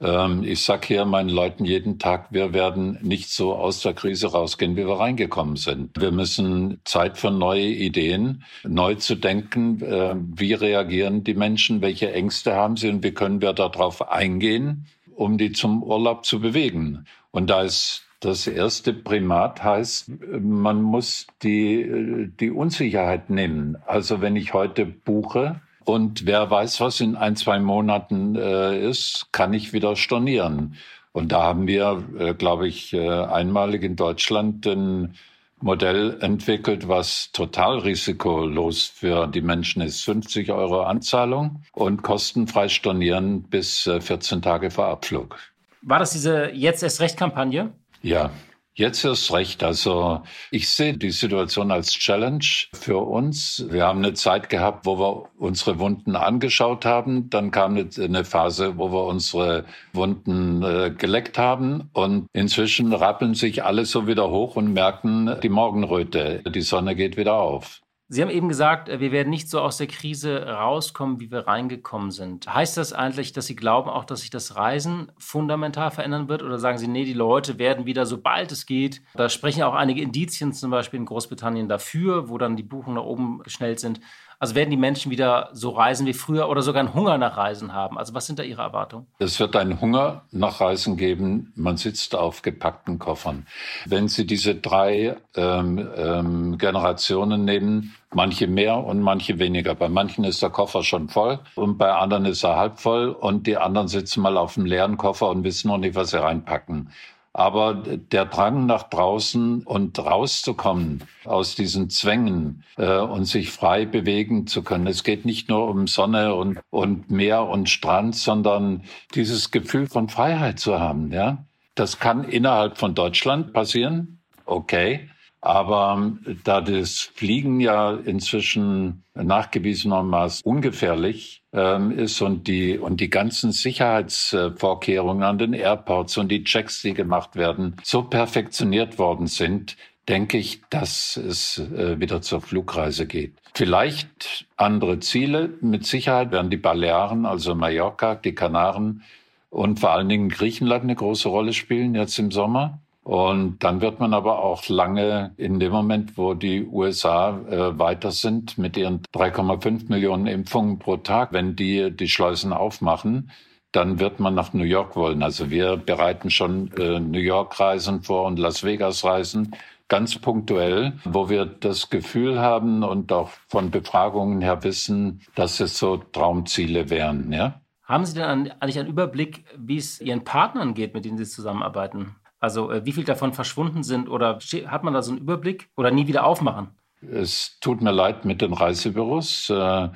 Ähm, 0.00 0.44
ich 0.44 0.62
sag 0.62 0.84
hier 0.84 1.04
meinen 1.04 1.28
Leuten 1.28 1.64
jeden 1.64 1.98
Tag, 1.98 2.28
wir 2.32 2.52
werden 2.54 2.98
nicht 3.02 3.30
so 3.30 3.54
aus 3.56 3.82
der 3.82 3.94
Krise 3.94 4.28
rausgehen, 4.28 4.76
wie 4.76 4.86
wir 4.86 5.00
reingekommen 5.00 5.56
sind. 5.56 6.00
Wir 6.00 6.12
müssen 6.12 6.80
Zeit 6.84 7.18
für 7.18 7.32
neue 7.32 7.66
Ideen, 7.66 8.44
neu 8.64 8.94
zu 8.94 9.16
denken, 9.16 9.82
äh, 9.82 10.14
wie 10.16 10.54
reagieren 10.54 11.24
die 11.24 11.34
Menschen, 11.34 11.80
welche 11.82 12.12
Ängste 12.12 12.54
haben 12.54 12.76
sie 12.76 12.88
und 12.90 13.02
wie 13.02 13.12
können 13.12 13.40
wir 13.42 13.52
darauf 13.54 14.08
eingehen, 14.08 14.86
um 15.16 15.36
die 15.36 15.52
zum 15.52 15.82
Urlaub 15.82 16.24
zu 16.24 16.40
bewegen. 16.40 17.06
Und 17.32 17.50
da 17.50 17.62
ist 17.62 18.07
das 18.20 18.46
erste 18.46 18.92
Primat 18.92 19.62
heißt, 19.62 20.10
man 20.40 20.82
muss 20.82 21.26
die, 21.42 22.30
die 22.40 22.50
Unsicherheit 22.50 23.30
nehmen. 23.30 23.76
Also 23.86 24.20
wenn 24.20 24.36
ich 24.36 24.54
heute 24.54 24.86
buche, 24.86 25.60
und 25.84 26.26
wer 26.26 26.50
weiß, 26.50 26.80
was 26.82 27.00
in 27.00 27.16
ein, 27.16 27.34
zwei 27.34 27.58
Monaten 27.58 28.36
äh, 28.36 28.78
ist, 28.78 29.28
kann 29.32 29.54
ich 29.54 29.72
wieder 29.72 29.96
stornieren. 29.96 30.74
Und 31.12 31.32
da 31.32 31.42
haben 31.42 31.66
wir, 31.66 32.04
äh, 32.18 32.34
glaube 32.34 32.68
ich, 32.68 32.92
äh, 32.92 33.08
einmalig 33.08 33.82
in 33.82 33.96
Deutschland 33.96 34.66
ein 34.66 35.14
Modell 35.60 36.18
entwickelt, 36.20 36.88
was 36.88 37.32
total 37.32 37.78
risikolos 37.78 38.84
für 38.84 39.26
die 39.26 39.40
Menschen 39.40 39.80
ist. 39.80 40.04
50 40.04 40.52
Euro 40.52 40.82
Anzahlung 40.82 41.62
und 41.72 42.02
kostenfrei 42.02 42.68
stornieren 42.68 43.44
bis 43.44 43.86
äh, 43.86 44.02
14 44.02 44.42
Tage 44.42 44.70
vor 44.70 44.88
Abflug. 44.88 45.38
War 45.80 45.98
das 45.98 46.10
diese 46.10 46.50
Jetzt 46.50 46.82
erst 46.82 47.00
Recht-Kampagne? 47.00 47.72
Ja, 48.02 48.30
Jetzt 48.78 49.04
erst 49.04 49.32
recht. 49.32 49.64
Also 49.64 50.22
ich 50.52 50.68
sehe 50.68 50.96
die 50.96 51.10
Situation 51.10 51.72
als 51.72 51.90
Challenge 51.94 52.46
für 52.72 52.98
uns. 52.98 53.66
Wir 53.68 53.84
haben 53.84 53.98
eine 53.98 54.14
Zeit 54.14 54.50
gehabt, 54.50 54.86
wo 54.86 55.00
wir 55.00 55.30
unsere 55.36 55.80
Wunden 55.80 56.14
angeschaut 56.14 56.84
haben. 56.84 57.28
Dann 57.28 57.50
kam 57.50 57.76
eine 57.76 58.24
Phase, 58.24 58.78
wo 58.78 58.92
wir 58.92 59.04
unsere 59.06 59.64
Wunden 59.92 60.62
äh, 60.62 60.94
geleckt 60.96 61.38
haben. 61.38 61.90
Und 61.92 62.28
inzwischen 62.32 62.92
rappeln 62.92 63.34
sich 63.34 63.64
alle 63.64 63.84
so 63.84 64.06
wieder 64.06 64.30
hoch 64.30 64.54
und 64.54 64.72
merken 64.72 65.34
die 65.42 65.48
Morgenröte. 65.48 66.44
Die 66.48 66.60
Sonne 66.60 66.94
geht 66.94 67.16
wieder 67.16 67.34
auf. 67.34 67.80
Sie 68.10 68.22
haben 68.22 68.30
eben 68.30 68.48
gesagt, 68.48 68.88
äh, 68.88 69.00
wir 69.00 69.12
werden 69.12 69.28
nicht 69.28 69.50
so 69.50 69.60
aus 69.60 69.76
der 69.76 69.86
Krise 69.86 70.46
rauskommen, 70.46 71.20
wie 71.20 71.30
wir 71.30 71.46
reingekommen 71.46 72.10
sind. 72.10 72.52
Heißt 72.52 72.78
das 72.78 72.94
eigentlich, 72.94 73.32
dass 73.32 73.46
Sie 73.46 73.54
glauben 73.54 73.90
auch, 73.90 74.04
dass 74.06 74.20
sich 74.20 74.30
das 74.30 74.56
Reisen 74.56 75.12
fundamental 75.18 75.90
verändern 75.90 76.26
wird? 76.28 76.42
Oder 76.42 76.58
sagen 76.58 76.78
Sie, 76.78 76.88
nee, 76.88 77.04
die 77.04 77.12
Leute 77.12 77.58
werden 77.58 77.84
wieder, 77.84 78.06
sobald 78.06 78.50
es 78.50 78.64
geht, 78.64 79.02
da 79.14 79.28
sprechen 79.28 79.62
auch 79.62 79.74
einige 79.74 80.00
Indizien 80.00 80.54
zum 80.54 80.70
Beispiel 80.70 81.00
in 81.00 81.06
Großbritannien 81.06 81.68
dafür, 81.68 82.30
wo 82.30 82.38
dann 82.38 82.56
die 82.56 82.62
Buchungen 82.62 82.96
nach 82.96 83.04
oben 83.04 83.40
geschnellt 83.40 83.78
sind, 83.78 84.00
also 84.38 84.54
werden 84.54 84.70
die 84.70 84.76
Menschen 84.76 85.10
wieder 85.10 85.50
so 85.52 85.70
reisen 85.70 86.06
wie 86.06 86.12
früher 86.12 86.48
oder 86.48 86.62
sogar 86.62 86.80
einen 86.80 86.94
Hunger 86.94 87.18
nach 87.18 87.36
Reisen 87.36 87.72
haben? 87.72 87.98
Also 87.98 88.14
was 88.14 88.26
sind 88.26 88.38
da 88.38 88.44
Ihre 88.44 88.62
Erwartungen? 88.62 89.06
Es 89.18 89.40
wird 89.40 89.56
einen 89.56 89.80
Hunger 89.80 90.22
nach 90.30 90.60
Reisen 90.60 90.96
geben. 90.96 91.52
Man 91.56 91.76
sitzt 91.76 92.14
auf 92.14 92.42
gepackten 92.42 92.98
Koffern. 92.98 93.46
Wenn 93.84 94.06
Sie 94.06 94.26
diese 94.26 94.54
drei 94.54 95.16
ähm, 95.34 95.88
ähm, 95.96 96.58
Generationen 96.58 97.44
nehmen, 97.44 97.94
manche 98.12 98.46
mehr 98.46 98.78
und 98.78 99.00
manche 99.00 99.38
weniger. 99.38 99.74
Bei 99.74 99.88
manchen 99.88 100.24
ist 100.24 100.40
der 100.40 100.50
Koffer 100.50 100.82
schon 100.82 101.08
voll 101.08 101.40
und 101.56 101.76
bei 101.76 101.92
anderen 101.92 102.24
ist 102.24 102.44
er 102.44 102.56
halb 102.56 102.78
voll 102.78 103.08
und 103.08 103.46
die 103.46 103.56
anderen 103.56 103.88
sitzen 103.88 104.22
mal 104.22 104.36
auf 104.36 104.54
dem 104.54 104.64
leeren 104.64 104.96
Koffer 104.96 105.28
und 105.28 105.44
wissen 105.44 105.68
noch 105.68 105.78
nicht, 105.78 105.94
was 105.94 106.10
sie 106.10 106.22
reinpacken. 106.22 106.90
Aber 107.38 107.72
der 107.72 108.24
Drang 108.24 108.66
nach 108.66 108.82
draußen 108.82 109.62
und 109.62 109.96
rauszukommen 109.96 111.04
aus 111.24 111.54
diesen 111.54 111.88
Zwängen 111.88 112.64
äh, 112.76 112.98
und 112.98 113.26
sich 113.26 113.52
frei 113.52 113.86
bewegen 113.86 114.48
zu 114.48 114.64
können. 114.64 114.88
Es 114.88 115.04
geht 115.04 115.24
nicht 115.24 115.48
nur 115.48 115.68
um 115.68 115.86
Sonne 115.86 116.34
und, 116.34 116.58
und 116.70 117.12
Meer 117.12 117.46
und 117.46 117.70
Strand, 117.70 118.16
sondern 118.16 118.82
dieses 119.14 119.52
Gefühl 119.52 119.86
von 119.86 120.08
Freiheit 120.08 120.58
zu 120.58 120.80
haben. 120.80 121.12
Ja, 121.12 121.44
das 121.76 122.00
kann 122.00 122.24
innerhalb 122.24 122.76
von 122.76 122.96
Deutschland 122.96 123.52
passieren. 123.52 124.18
Okay. 124.44 125.08
Aber 125.40 126.12
da 126.44 126.60
das 126.60 127.10
Fliegen 127.14 127.60
ja 127.60 127.92
inzwischen 127.94 129.04
nachgewiesenermaßen 129.14 130.42
ungefährlich 130.44 131.42
ähm, 131.52 131.92
ist 131.92 132.20
und 132.20 132.48
die, 132.48 132.76
und 132.76 133.00
die 133.00 133.10
ganzen 133.10 133.52
Sicherheitsvorkehrungen 133.52 135.22
an 135.22 135.38
den 135.38 135.52
Airports 135.52 136.16
und 136.18 136.28
die 136.30 136.42
Checks, 136.42 136.82
die 136.82 136.92
gemacht 136.92 137.36
werden, 137.36 137.76
so 137.84 138.02
perfektioniert 138.02 138.98
worden 138.98 139.28
sind, 139.28 139.76
denke 140.08 140.38
ich, 140.38 140.62
dass 140.70 141.16
es 141.16 141.58
äh, 141.58 142.00
wieder 142.00 142.22
zur 142.22 142.40
Flugreise 142.40 143.06
geht. 143.06 143.34
Vielleicht 143.54 144.46
andere 144.56 145.00
Ziele. 145.00 145.50
Mit 145.60 145.86
Sicherheit 145.86 146.32
werden 146.32 146.50
die 146.50 146.56
Balearen, 146.56 147.26
also 147.26 147.54
Mallorca, 147.54 148.14
die 148.14 148.34
Kanaren 148.34 149.02
und 149.50 149.80
vor 149.80 149.90
allen 149.90 150.08
Dingen 150.08 150.28
Griechenland 150.28 150.84
eine 150.84 150.94
große 150.94 151.28
Rolle 151.28 151.52
spielen 151.52 151.94
jetzt 151.94 152.18
im 152.18 152.30
Sommer. 152.30 152.80
Und 153.08 153.64
dann 153.64 153.80
wird 153.80 154.00
man 154.00 154.12
aber 154.12 154.44
auch 154.44 154.68
lange 154.68 155.32
in 155.38 155.58
dem 155.58 155.72
Moment, 155.72 156.18
wo 156.18 156.34
die 156.34 156.66
USA 156.66 157.38
äh, 157.48 157.78
weiter 157.78 158.10
sind 158.12 158.58
mit 158.58 158.76
ihren 158.76 159.00
3,5 159.14 159.88
Millionen 159.88 160.26
Impfungen 160.26 160.78
pro 160.78 160.98
Tag, 160.98 161.32
wenn 161.32 161.56
die 161.56 161.90
die 161.90 162.10
Schleusen 162.10 162.52
aufmachen, 162.52 163.30
dann 163.72 163.98
wird 163.98 164.20
man 164.20 164.34
nach 164.34 164.52
New 164.52 164.64
York 164.64 164.94
wollen. 164.94 165.22
Also 165.22 165.48
wir 165.48 165.78
bereiten 165.78 166.28
schon 166.28 166.70
äh, 166.76 167.00
New 167.00 167.18
York-Reisen 167.18 168.02
vor 168.02 168.26
und 168.26 168.38
Las 168.38 168.62
Vegas-Reisen 168.62 169.56
ganz 169.88 170.18
punktuell, 170.18 170.92
wo 171.06 171.30
wir 171.30 171.46
das 171.46 171.88
Gefühl 171.88 172.38
haben 172.38 172.82
und 172.82 173.10
auch 173.10 173.30
von 173.48 173.70
Befragungen 173.70 174.42
her 174.42 174.62
wissen, 174.64 175.22
dass 175.34 175.60
es 175.60 175.78
so 175.78 175.96
Traumziele 175.96 176.90
wären. 176.90 177.32
Ja? 177.32 177.62
Haben 177.84 178.04
Sie 178.04 178.16
denn 178.16 178.52
eigentlich 178.60 178.78
einen 178.78 178.90
Überblick, 178.90 179.46
wie 179.56 179.78
es 179.78 179.98
Ihren 179.98 180.24
Partnern 180.24 180.74
geht, 180.74 180.92
mit 180.92 181.06
denen 181.06 181.16
Sie 181.16 181.24
zusammenarbeiten? 181.24 182.16
Also 182.40 182.70
äh, 182.70 182.84
wie 182.84 182.92
viel 182.92 183.04
davon 183.04 183.32
verschwunden 183.32 183.82
sind 183.82 184.08
oder 184.08 184.38
hat 184.66 184.84
man 184.84 184.94
da 184.94 185.02
so 185.02 185.12
einen 185.12 185.20
Überblick 185.20 185.68
oder 185.76 185.90
nie 185.90 186.06
wieder 186.06 186.24
aufmachen? 186.24 186.68
Es 187.00 187.58
tut 187.60 187.80
mir 187.80 187.92
leid 187.92 188.24
mit 188.24 188.40
den 188.40 188.52
Reisebüros, 188.52 189.50
äh, 189.50 189.88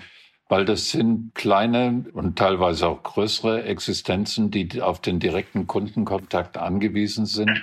weil 0.48 0.64
das 0.64 0.90
sind 0.90 1.34
kleine 1.34 2.04
und 2.12 2.38
teilweise 2.38 2.88
auch 2.88 3.02
größere 3.02 3.64
Existenzen, 3.64 4.50
die 4.50 4.82
auf 4.82 5.00
den 5.00 5.18
direkten 5.18 5.66
Kundenkontakt 5.66 6.58
angewiesen 6.58 7.26
sind 7.26 7.60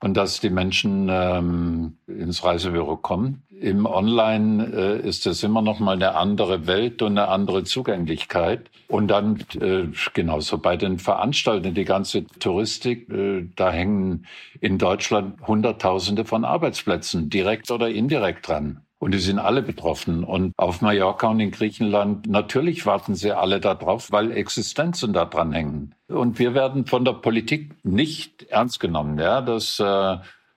und 0.00 0.16
dass 0.16 0.40
die 0.40 0.50
Menschen 0.50 1.08
ähm, 1.10 1.98
ins 2.06 2.44
Reisebüro 2.44 2.96
kommen. 2.96 3.42
Im 3.60 3.86
Online 3.86 4.66
äh, 4.74 5.08
ist 5.08 5.26
es 5.26 5.42
immer 5.42 5.62
noch 5.62 5.78
mal 5.78 5.92
eine 5.92 6.14
andere 6.14 6.66
Welt 6.66 7.00
und 7.00 7.12
eine 7.12 7.28
andere 7.28 7.64
Zugänglichkeit. 7.64 8.70
Und 8.88 9.08
dann 9.08 9.44
äh, 9.60 9.86
genauso 10.12 10.58
bei 10.58 10.76
den 10.76 10.98
Veranstaltern, 10.98 11.74
die 11.74 11.84
ganze 11.84 12.26
Touristik, 12.26 13.08
äh, 13.08 13.48
da 13.56 13.72
hängen 13.72 14.26
in 14.60 14.76
Deutschland 14.76 15.40
Hunderttausende 15.46 16.24
von 16.24 16.44
Arbeitsplätzen 16.44 17.30
direkt 17.30 17.70
oder 17.70 17.88
indirekt 17.88 18.48
dran. 18.48 18.82
Und 19.04 19.12
die 19.12 19.18
sind 19.18 19.38
alle 19.38 19.60
betroffen. 19.60 20.24
Und 20.24 20.54
auf 20.56 20.80
Mallorca 20.80 21.28
und 21.28 21.38
in 21.38 21.50
Griechenland, 21.50 22.26
natürlich 22.26 22.86
warten 22.86 23.14
sie 23.14 23.32
alle 23.32 23.60
darauf, 23.60 24.10
weil 24.12 24.30
Existenzen 24.30 25.12
da 25.12 25.26
dran 25.26 25.52
hängen. 25.52 25.94
Und 26.08 26.38
wir 26.38 26.54
werden 26.54 26.86
von 26.86 27.04
der 27.04 27.12
Politik 27.12 27.74
nicht 27.84 28.44
ernst 28.44 28.80
genommen. 28.80 29.18
Ja, 29.18 29.42
das 29.42 29.78
äh, 29.78 30.16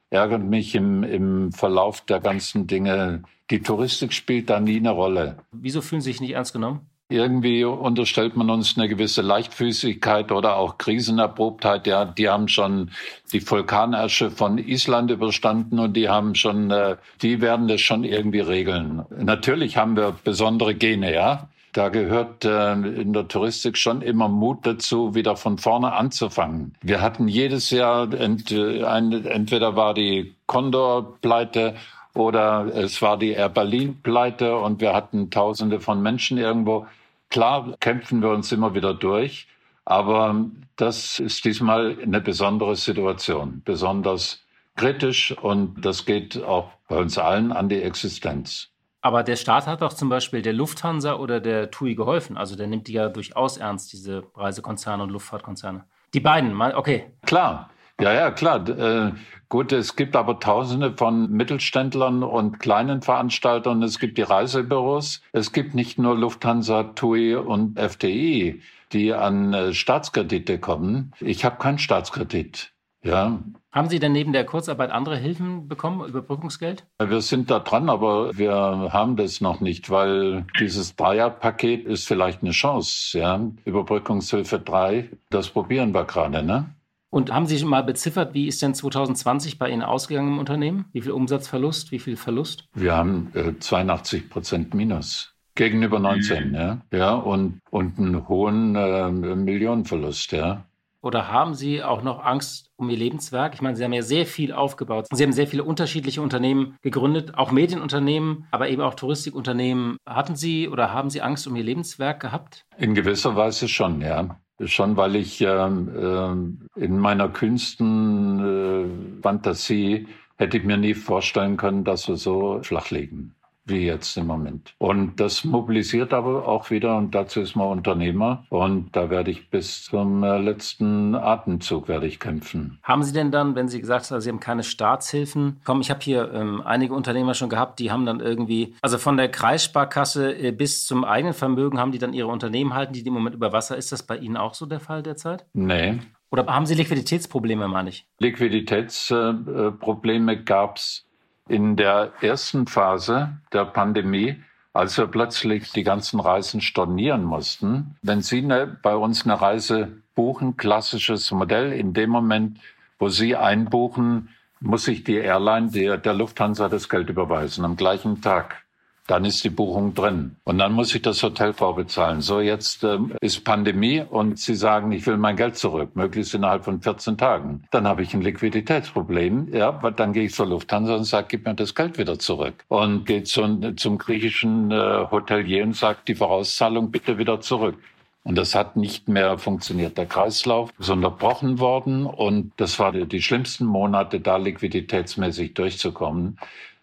ärgert 0.09 0.43
mich 0.43 0.75
im, 0.75 1.03
im 1.03 1.51
Verlauf 1.51 1.99
der 1.99 2.21
ganzen 2.21 2.67
Dinge. 2.67 3.23
Die 3.49 3.59
Touristik 3.59 4.13
spielt 4.13 4.49
da 4.49 4.61
nie 4.61 4.77
eine 4.77 4.91
Rolle. 4.91 5.39
Wieso 5.51 5.81
fühlen 5.81 5.99
Sie 5.99 6.13
sich 6.13 6.21
nicht 6.21 6.31
ernst 6.31 6.53
genommen? 6.53 6.89
Irgendwie 7.09 7.63
unterstellt 7.63 8.35
man 8.35 8.49
uns 8.49 8.77
eine 8.77 8.89
gewisse 8.89 9.21
Leichtfüßigkeit 9.21 10.29
oder 10.33 10.57
auch 10.57 10.77
Krisenerprobtheit. 10.77 11.87
Ja, 11.87 12.03
die 12.03 12.27
haben 12.27 12.49
schon 12.49 12.91
die 13.31 13.49
Vulkanasche 13.49 14.29
von 14.29 14.57
Island 14.57 15.11
überstanden 15.11 15.79
und 15.79 15.93
die 15.93 16.09
haben 16.09 16.35
schon, 16.35 16.69
äh, 16.69 16.97
die 17.21 17.39
werden 17.39 17.69
das 17.69 17.79
schon 17.79 18.03
irgendwie 18.03 18.41
regeln. 18.41 19.05
Natürlich 19.09 19.77
haben 19.77 19.95
wir 19.95 20.15
besondere 20.21 20.75
Gene, 20.75 21.13
ja. 21.13 21.47
Da 21.71 21.87
gehört 21.87 22.43
äh, 22.43 22.73
in 22.73 23.13
der 23.13 23.29
Touristik 23.29 23.77
schon 23.77 24.01
immer 24.01 24.27
Mut 24.27 24.65
dazu, 24.65 25.15
wieder 25.15 25.37
von 25.37 25.57
vorne 25.57 25.93
anzufangen. 25.93 26.73
Wir 26.81 26.99
hatten 26.99 27.29
jedes 27.29 27.69
Jahr, 27.69 28.11
ent, 28.13 28.51
ein, 28.51 29.25
entweder 29.25 29.77
war 29.77 29.93
die 29.93 30.35
Condor-Pleite 30.47 31.75
oder 32.17 32.65
es 32.75 33.01
war 33.01 33.17
die 33.17 33.31
Air 33.31 33.49
Berlin-Pleite 33.49 34.57
und 34.57 34.81
wir 34.81 34.93
hatten 34.93 35.29
Tausende 35.29 35.79
von 35.79 36.01
Menschen 36.01 36.37
irgendwo. 36.37 36.87
Klar 37.29 37.75
kämpfen 37.79 38.21
wir 38.21 38.31
uns 38.31 38.51
immer 38.51 38.73
wieder 38.73 38.93
durch, 38.93 39.47
aber 39.85 40.35
das 40.75 41.19
ist 41.19 41.45
diesmal 41.45 41.97
eine 42.01 42.19
besondere 42.19 42.75
Situation, 42.75 43.61
besonders 43.63 44.43
kritisch 44.75 45.35
und 45.37 45.85
das 45.85 46.05
geht 46.05 46.43
auch 46.43 46.71
bei 46.87 46.97
uns 46.97 47.17
allen 47.17 47.51
an 47.51 47.69
die 47.69 47.81
Existenz. 47.81 48.69
Aber 49.01 49.23
der 49.23 49.35
Staat 49.35 49.67
hat 49.67 49.81
doch 49.81 49.93
zum 49.93 50.09
Beispiel 50.09 50.41
der 50.41 50.53
Lufthansa 50.53 51.13
oder 51.15 51.39
der 51.39 51.71
TUI 51.71 51.95
geholfen. 51.95 52.35
Also 52.35 52.55
der 52.55 52.67
nimmt 52.67 52.87
die 52.87 52.93
ja 52.93 53.09
durchaus 53.09 53.57
ernst, 53.57 53.93
diese 53.93 54.23
Reisekonzerne 54.35 55.03
und 55.03 55.11
Luftfahrtkonzerne. 55.11 55.85
Die 56.13 56.19
beiden, 56.19 56.59
okay. 56.61 57.11
Klar, 57.25 57.69
ja, 57.99 58.13
ja, 58.13 58.31
klar. 58.31 58.67
Äh, 58.67 59.11
gut, 59.49 59.71
es 59.71 59.95
gibt 59.95 60.15
aber 60.15 60.39
Tausende 60.39 60.93
von 60.95 61.31
Mittelständlern 61.31 62.23
und 62.23 62.59
kleinen 62.59 63.01
Veranstaltern. 63.01 63.81
Es 63.83 63.99
gibt 63.99 64.17
die 64.17 64.23
Reisebüros. 64.23 65.21
Es 65.31 65.51
gibt 65.51 65.75
nicht 65.75 65.97
nur 65.97 66.17
Lufthansa, 66.17 66.83
TUI 66.83 67.35
und 67.35 67.77
FDI. 67.77 68.61
die 68.93 69.13
an 69.13 69.53
äh, 69.53 69.73
Staatskredite 69.73 70.59
kommen. 70.59 71.13
Ich 71.19 71.43
habe 71.43 71.57
keinen 71.57 71.79
Staatskredit. 71.79 72.71
Ja. 73.03 73.39
Haben 73.71 73.89
Sie 73.89 73.99
denn 73.99 74.11
neben 74.11 74.33
der 74.33 74.45
Kurzarbeit 74.45 74.91
andere 74.91 75.17
Hilfen 75.17 75.67
bekommen, 75.67 76.07
Überbrückungsgeld? 76.07 76.85
Wir 76.99 77.21
sind 77.21 77.51
da 77.51 77.59
dran, 77.59 77.89
aber 77.89 78.37
wir 78.37 78.53
haben 78.53 79.15
das 79.17 79.39
noch 79.39 79.61
nicht, 79.61 79.89
weil 79.89 80.45
dieses 80.59 80.95
Dreierpaket 80.95 81.85
ist 81.85 82.07
vielleicht 82.07 82.41
eine 82.41 82.51
Chance. 82.51 83.19
Ja. 83.19 83.39
Überbrückungshilfe 83.65 84.59
3, 84.59 85.09
das 85.29 85.49
probieren 85.49 85.93
wir 85.93 86.05
gerade. 86.05 86.41
Ne? 86.43 86.73
Und 87.09 87.33
haben 87.33 87.45
Sie 87.47 87.63
mal 87.63 87.83
beziffert, 87.83 88.33
wie 88.33 88.47
ist 88.47 88.61
denn 88.61 88.73
2020 88.73 89.57
bei 89.57 89.69
Ihnen 89.69 89.81
ausgegangen 89.81 90.33
im 90.33 90.39
Unternehmen? 90.39 90.85
Wie 90.91 91.01
viel 91.01 91.11
Umsatzverlust, 91.11 91.91
wie 91.91 91.99
viel 91.99 92.17
Verlust? 92.17 92.65
Wir 92.73 92.95
haben 92.95 93.31
äh, 93.33 93.57
82 93.57 94.29
Prozent 94.29 94.73
Minus. 94.73 95.33
Gegenüber 95.55 95.99
19, 95.99 96.49
mhm. 96.49 96.55
ja. 96.55 96.81
Ja, 96.93 97.15
und, 97.15 97.59
und 97.71 97.97
einen 97.97 98.27
hohen 98.27 98.75
äh, 98.75 99.09
Millionenverlust, 99.09 100.31
ja. 100.33 100.65
Oder 101.01 101.31
haben 101.31 101.53
Sie 101.55 101.83
auch 101.83 102.03
noch 102.03 102.23
Angst 102.23 102.69
um 102.75 102.89
Ihr 102.89 102.97
Lebenswerk? 102.97 103.53
Ich 103.53 103.61
meine, 103.61 103.77
Sie 103.77 103.83
haben 103.83 103.93
ja 103.93 104.01
sehr 104.01 104.25
viel 104.25 104.51
aufgebaut. 104.51 105.07
Sie 105.11 105.23
haben 105.23 105.31
sehr 105.31 105.47
viele 105.47 105.63
unterschiedliche 105.63 106.21
Unternehmen 106.21 106.75
gegründet, 106.81 107.35
auch 107.35 107.51
Medienunternehmen, 107.51 108.45
aber 108.51 108.67
eben 108.69 108.81
auch 108.81 108.95
Touristikunternehmen. 108.95 109.97
Hatten 110.05 110.35
Sie 110.35 110.67
oder 110.67 110.93
haben 110.93 111.09
Sie 111.09 111.21
Angst 111.21 111.47
um 111.47 111.55
Ihr 111.55 111.63
Lebenswerk 111.63 112.19
gehabt? 112.19 112.65
In 112.77 112.93
gewisser 112.93 113.35
Weise 113.35 113.67
schon, 113.67 114.01
ja. 114.01 114.37
Schon 114.65 114.97
weil 114.97 115.15
ich 115.15 115.41
äh, 115.41 115.45
äh, 115.45 116.35
in 116.75 116.97
meiner 116.99 117.29
kühnsten 117.29 119.19
äh, 119.19 119.21
Fantasie 119.21 120.07
hätte 120.37 120.57
ich 120.57 120.63
mir 120.63 120.77
nie 120.77 120.95
vorstellen 120.95 121.57
können, 121.57 121.83
dass 121.83 122.07
wir 122.07 122.17
so 122.17 122.59
flach 122.63 122.89
liegen 122.89 123.36
wie 123.69 123.85
jetzt 123.85 124.17
im 124.17 124.27
Moment. 124.27 124.73
Und 124.77 125.19
das 125.19 125.43
mobilisiert 125.43 126.13
aber 126.13 126.47
auch 126.47 126.69
wieder, 126.69 126.97
und 126.97 127.15
dazu 127.15 127.41
ist 127.41 127.55
man 127.55 127.67
Unternehmer. 127.67 128.45
Und 128.49 128.95
da 128.95 129.09
werde 129.09 129.31
ich 129.31 129.49
bis 129.49 129.83
zum 129.83 130.23
äh, 130.23 130.37
letzten 130.37 131.15
Atemzug 131.15 131.87
werde 131.87 132.07
ich 132.07 132.19
kämpfen. 132.19 132.79
Haben 132.83 133.03
Sie 133.03 133.13
denn 133.13 133.31
dann, 133.31 133.55
wenn 133.55 133.67
Sie 133.67 133.79
gesagt 133.79 134.11
haben, 134.11 134.21
Sie 134.21 134.29
haben 134.29 134.39
keine 134.39 134.63
Staatshilfen, 134.63 135.61
komm, 135.63 135.81
ich 135.81 135.89
habe 135.89 136.01
hier 136.01 136.31
ähm, 136.33 136.61
einige 136.61 136.93
Unternehmer 136.93 137.33
schon 137.33 137.49
gehabt, 137.49 137.79
die 137.79 137.91
haben 137.91 138.05
dann 138.05 138.19
irgendwie, 138.19 138.75
also 138.81 138.97
von 138.97 139.17
der 139.17 139.29
Kreissparkasse 139.29 140.37
äh, 140.37 140.51
bis 140.51 140.85
zum 140.85 141.03
eigenen 141.03 141.33
Vermögen 141.33 141.79
haben 141.79 141.91
die 141.91 141.99
dann 141.99 142.13
ihre 142.13 142.27
Unternehmen 142.27 142.73
halten, 142.73 142.93
die 142.93 143.07
im 143.07 143.13
Moment 143.13 143.35
über 143.35 143.53
Wasser. 143.53 143.77
Ist 143.77 143.91
das 143.91 144.03
bei 144.03 144.17
Ihnen 144.17 144.37
auch 144.37 144.53
so 144.53 144.65
der 144.65 144.79
Fall 144.79 145.03
derzeit? 145.03 145.45
Nee. 145.53 145.99
Oder 146.29 146.45
haben 146.47 146.65
Sie 146.65 146.75
Liquiditätsprobleme, 146.75 147.69
meine 147.69 147.89
ich? 147.89 148.05
Liquiditätsprobleme 148.19 150.33
äh, 150.33 150.43
gab 150.43 150.75
es 150.77 151.06
in 151.49 151.75
der 151.75 152.13
ersten 152.21 152.67
Phase 152.67 153.37
der 153.53 153.65
Pandemie, 153.65 154.41
als 154.73 154.97
wir 154.97 155.07
plötzlich 155.07 155.71
die 155.71 155.83
ganzen 155.83 156.19
Reisen 156.19 156.61
stornieren 156.61 157.23
mussten, 157.23 157.95
wenn 158.01 158.21
Sie 158.21 158.39
eine, 158.39 158.67
bei 158.67 158.95
uns 158.95 159.25
eine 159.25 159.41
Reise 159.41 160.01
buchen, 160.13 160.57
klassisches 160.57 161.31
Modell, 161.31 161.73
in 161.73 161.93
dem 161.93 162.09
Moment, 162.09 162.59
wo 162.99 163.09
Sie 163.09 163.35
einbuchen, 163.35 164.29
muss 164.59 164.85
sich 164.85 165.03
die 165.03 165.15
Airline 165.15 165.69
der, 165.71 165.97
der 165.97 166.13
Lufthansa 166.13 166.69
das 166.69 166.89
Geld 166.89 167.09
überweisen 167.09 167.65
am 167.65 167.75
gleichen 167.75 168.21
Tag 168.21 168.63
dann 169.07 169.23
ist 169.23 169.43
die 169.43 169.49
Buchung 169.49 169.93
drin. 169.93 170.35
Und 170.43 170.57
dann 170.57 170.73
muss 170.73 170.93
ich 170.93 171.01
das 171.01 171.23
Hotel 171.23 171.53
vorbezahlen. 171.53 172.21
So, 172.21 172.41
jetzt 172.41 172.83
ähm, 172.83 173.13
ist 173.21 173.43
Pandemie 173.45 174.01
und 174.01 174.37
Sie 174.37 174.53
sagen, 174.53 174.91
ich 174.91 175.07
will 175.07 175.17
mein 175.17 175.37
Geld 175.37 175.57
zurück, 175.57 175.95
möglichst 175.95 176.35
innerhalb 176.35 176.65
von 176.65 176.81
14 176.81 177.17
Tagen. 177.17 177.63
Dann 177.71 177.87
habe 177.87 178.03
ich 178.03 178.13
ein 178.13 178.21
Liquiditätsproblem. 178.21 179.53
Ja, 179.53 179.71
dann 179.71 180.11
gehe 180.11 180.25
ich 180.25 180.33
zur 180.33 180.47
Lufthansa 180.47 180.95
und 180.95 181.05
sage, 181.05 181.27
gib 181.29 181.45
mir 181.45 181.55
das 181.55 181.73
Geld 181.73 181.97
wieder 181.97 182.19
zurück. 182.19 182.65
Und 182.67 183.05
gehe 183.05 183.23
zum, 183.23 183.77
zum 183.77 183.97
griechischen 183.97 184.71
äh, 184.71 185.05
Hotelier 185.09 185.63
und 185.63 185.75
sage, 185.75 185.99
die 186.05 186.15
Vorauszahlung 186.15 186.91
bitte 186.91 187.17
wieder 187.17 187.39
zurück. 187.39 187.77
Und 188.23 188.37
das 188.37 188.55
hat 188.55 188.75
nicht 188.75 189.07
mehr 189.07 189.37
funktioniert. 189.37 189.97
Der 189.97 190.05
Kreislauf 190.05 190.71
ist 190.77 190.89
unterbrochen 190.89 191.59
worden 191.59 192.05
und 192.05 192.51
das 192.57 192.77
war 192.77 192.91
die, 192.91 193.05
die 193.05 193.21
schlimmsten 193.21 193.65
Monate, 193.65 194.19
da 194.19 194.35
liquiditätsmäßig 194.35 195.53
durchzukommen 195.53 196.37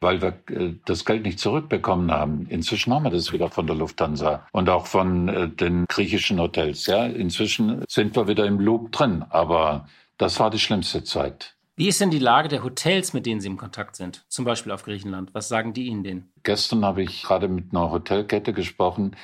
weil 0.05 0.23
wir 0.23 0.35
äh, 0.51 0.75
das 0.85 1.05
Geld 1.05 1.25
nicht 1.25 1.41
zurückbekommen 1.41 2.13
haben. 2.13 2.47
Inzwischen 2.49 2.95
haben 2.95 3.03
wir 3.03 3.11
das 3.11 3.33
wieder 3.33 3.51
von 3.51 3.67
der 3.67 3.75
Lufthansa 3.75 4.47
und 4.53 4.69
auch 4.69 4.87
von 4.87 5.29
äh, 5.29 5.49
den 5.49 5.87
griechischen 5.89 6.39
Hotels. 6.39 6.87
Ja, 6.87 7.07
inzwischen 7.07 7.83
sind 7.89 8.15
wir 8.15 8.29
wieder 8.29 8.47
im 8.47 8.61
Loop 8.61 8.93
drin, 8.93 9.25
aber 9.31 9.89
das 10.19 10.39
war 10.39 10.51
die 10.51 10.61
schlimmste 10.61 11.03
Zeit. 11.03 11.55
Wie 11.77 11.89
ist 11.89 12.01
denn 12.01 12.11
die 12.11 12.21
Lage 12.21 12.49
der 12.49 12.63
Hotels, 12.63 13.15
mit 13.15 13.27
denen 13.27 13.41
Sie 13.41 13.49
im 13.49 13.57
Kontakt 13.57 13.97
sind? 13.97 14.25
Zum 14.29 14.45
Beispiel 14.45 14.71
auf 14.71 14.85
Griechenland. 14.85 15.35
Was 15.35 15.49
sagen 15.49 15.73
die 15.73 15.87
Ihnen 15.87 16.05
denn? 16.05 16.29
Gestern 16.45 16.85
habe 16.85 17.03
ich 17.03 17.25
gerade 17.25 17.49
mit 17.49 17.73
einer 17.73 17.91
Hotelkette 17.91 18.53
gesprochen, 18.53 19.17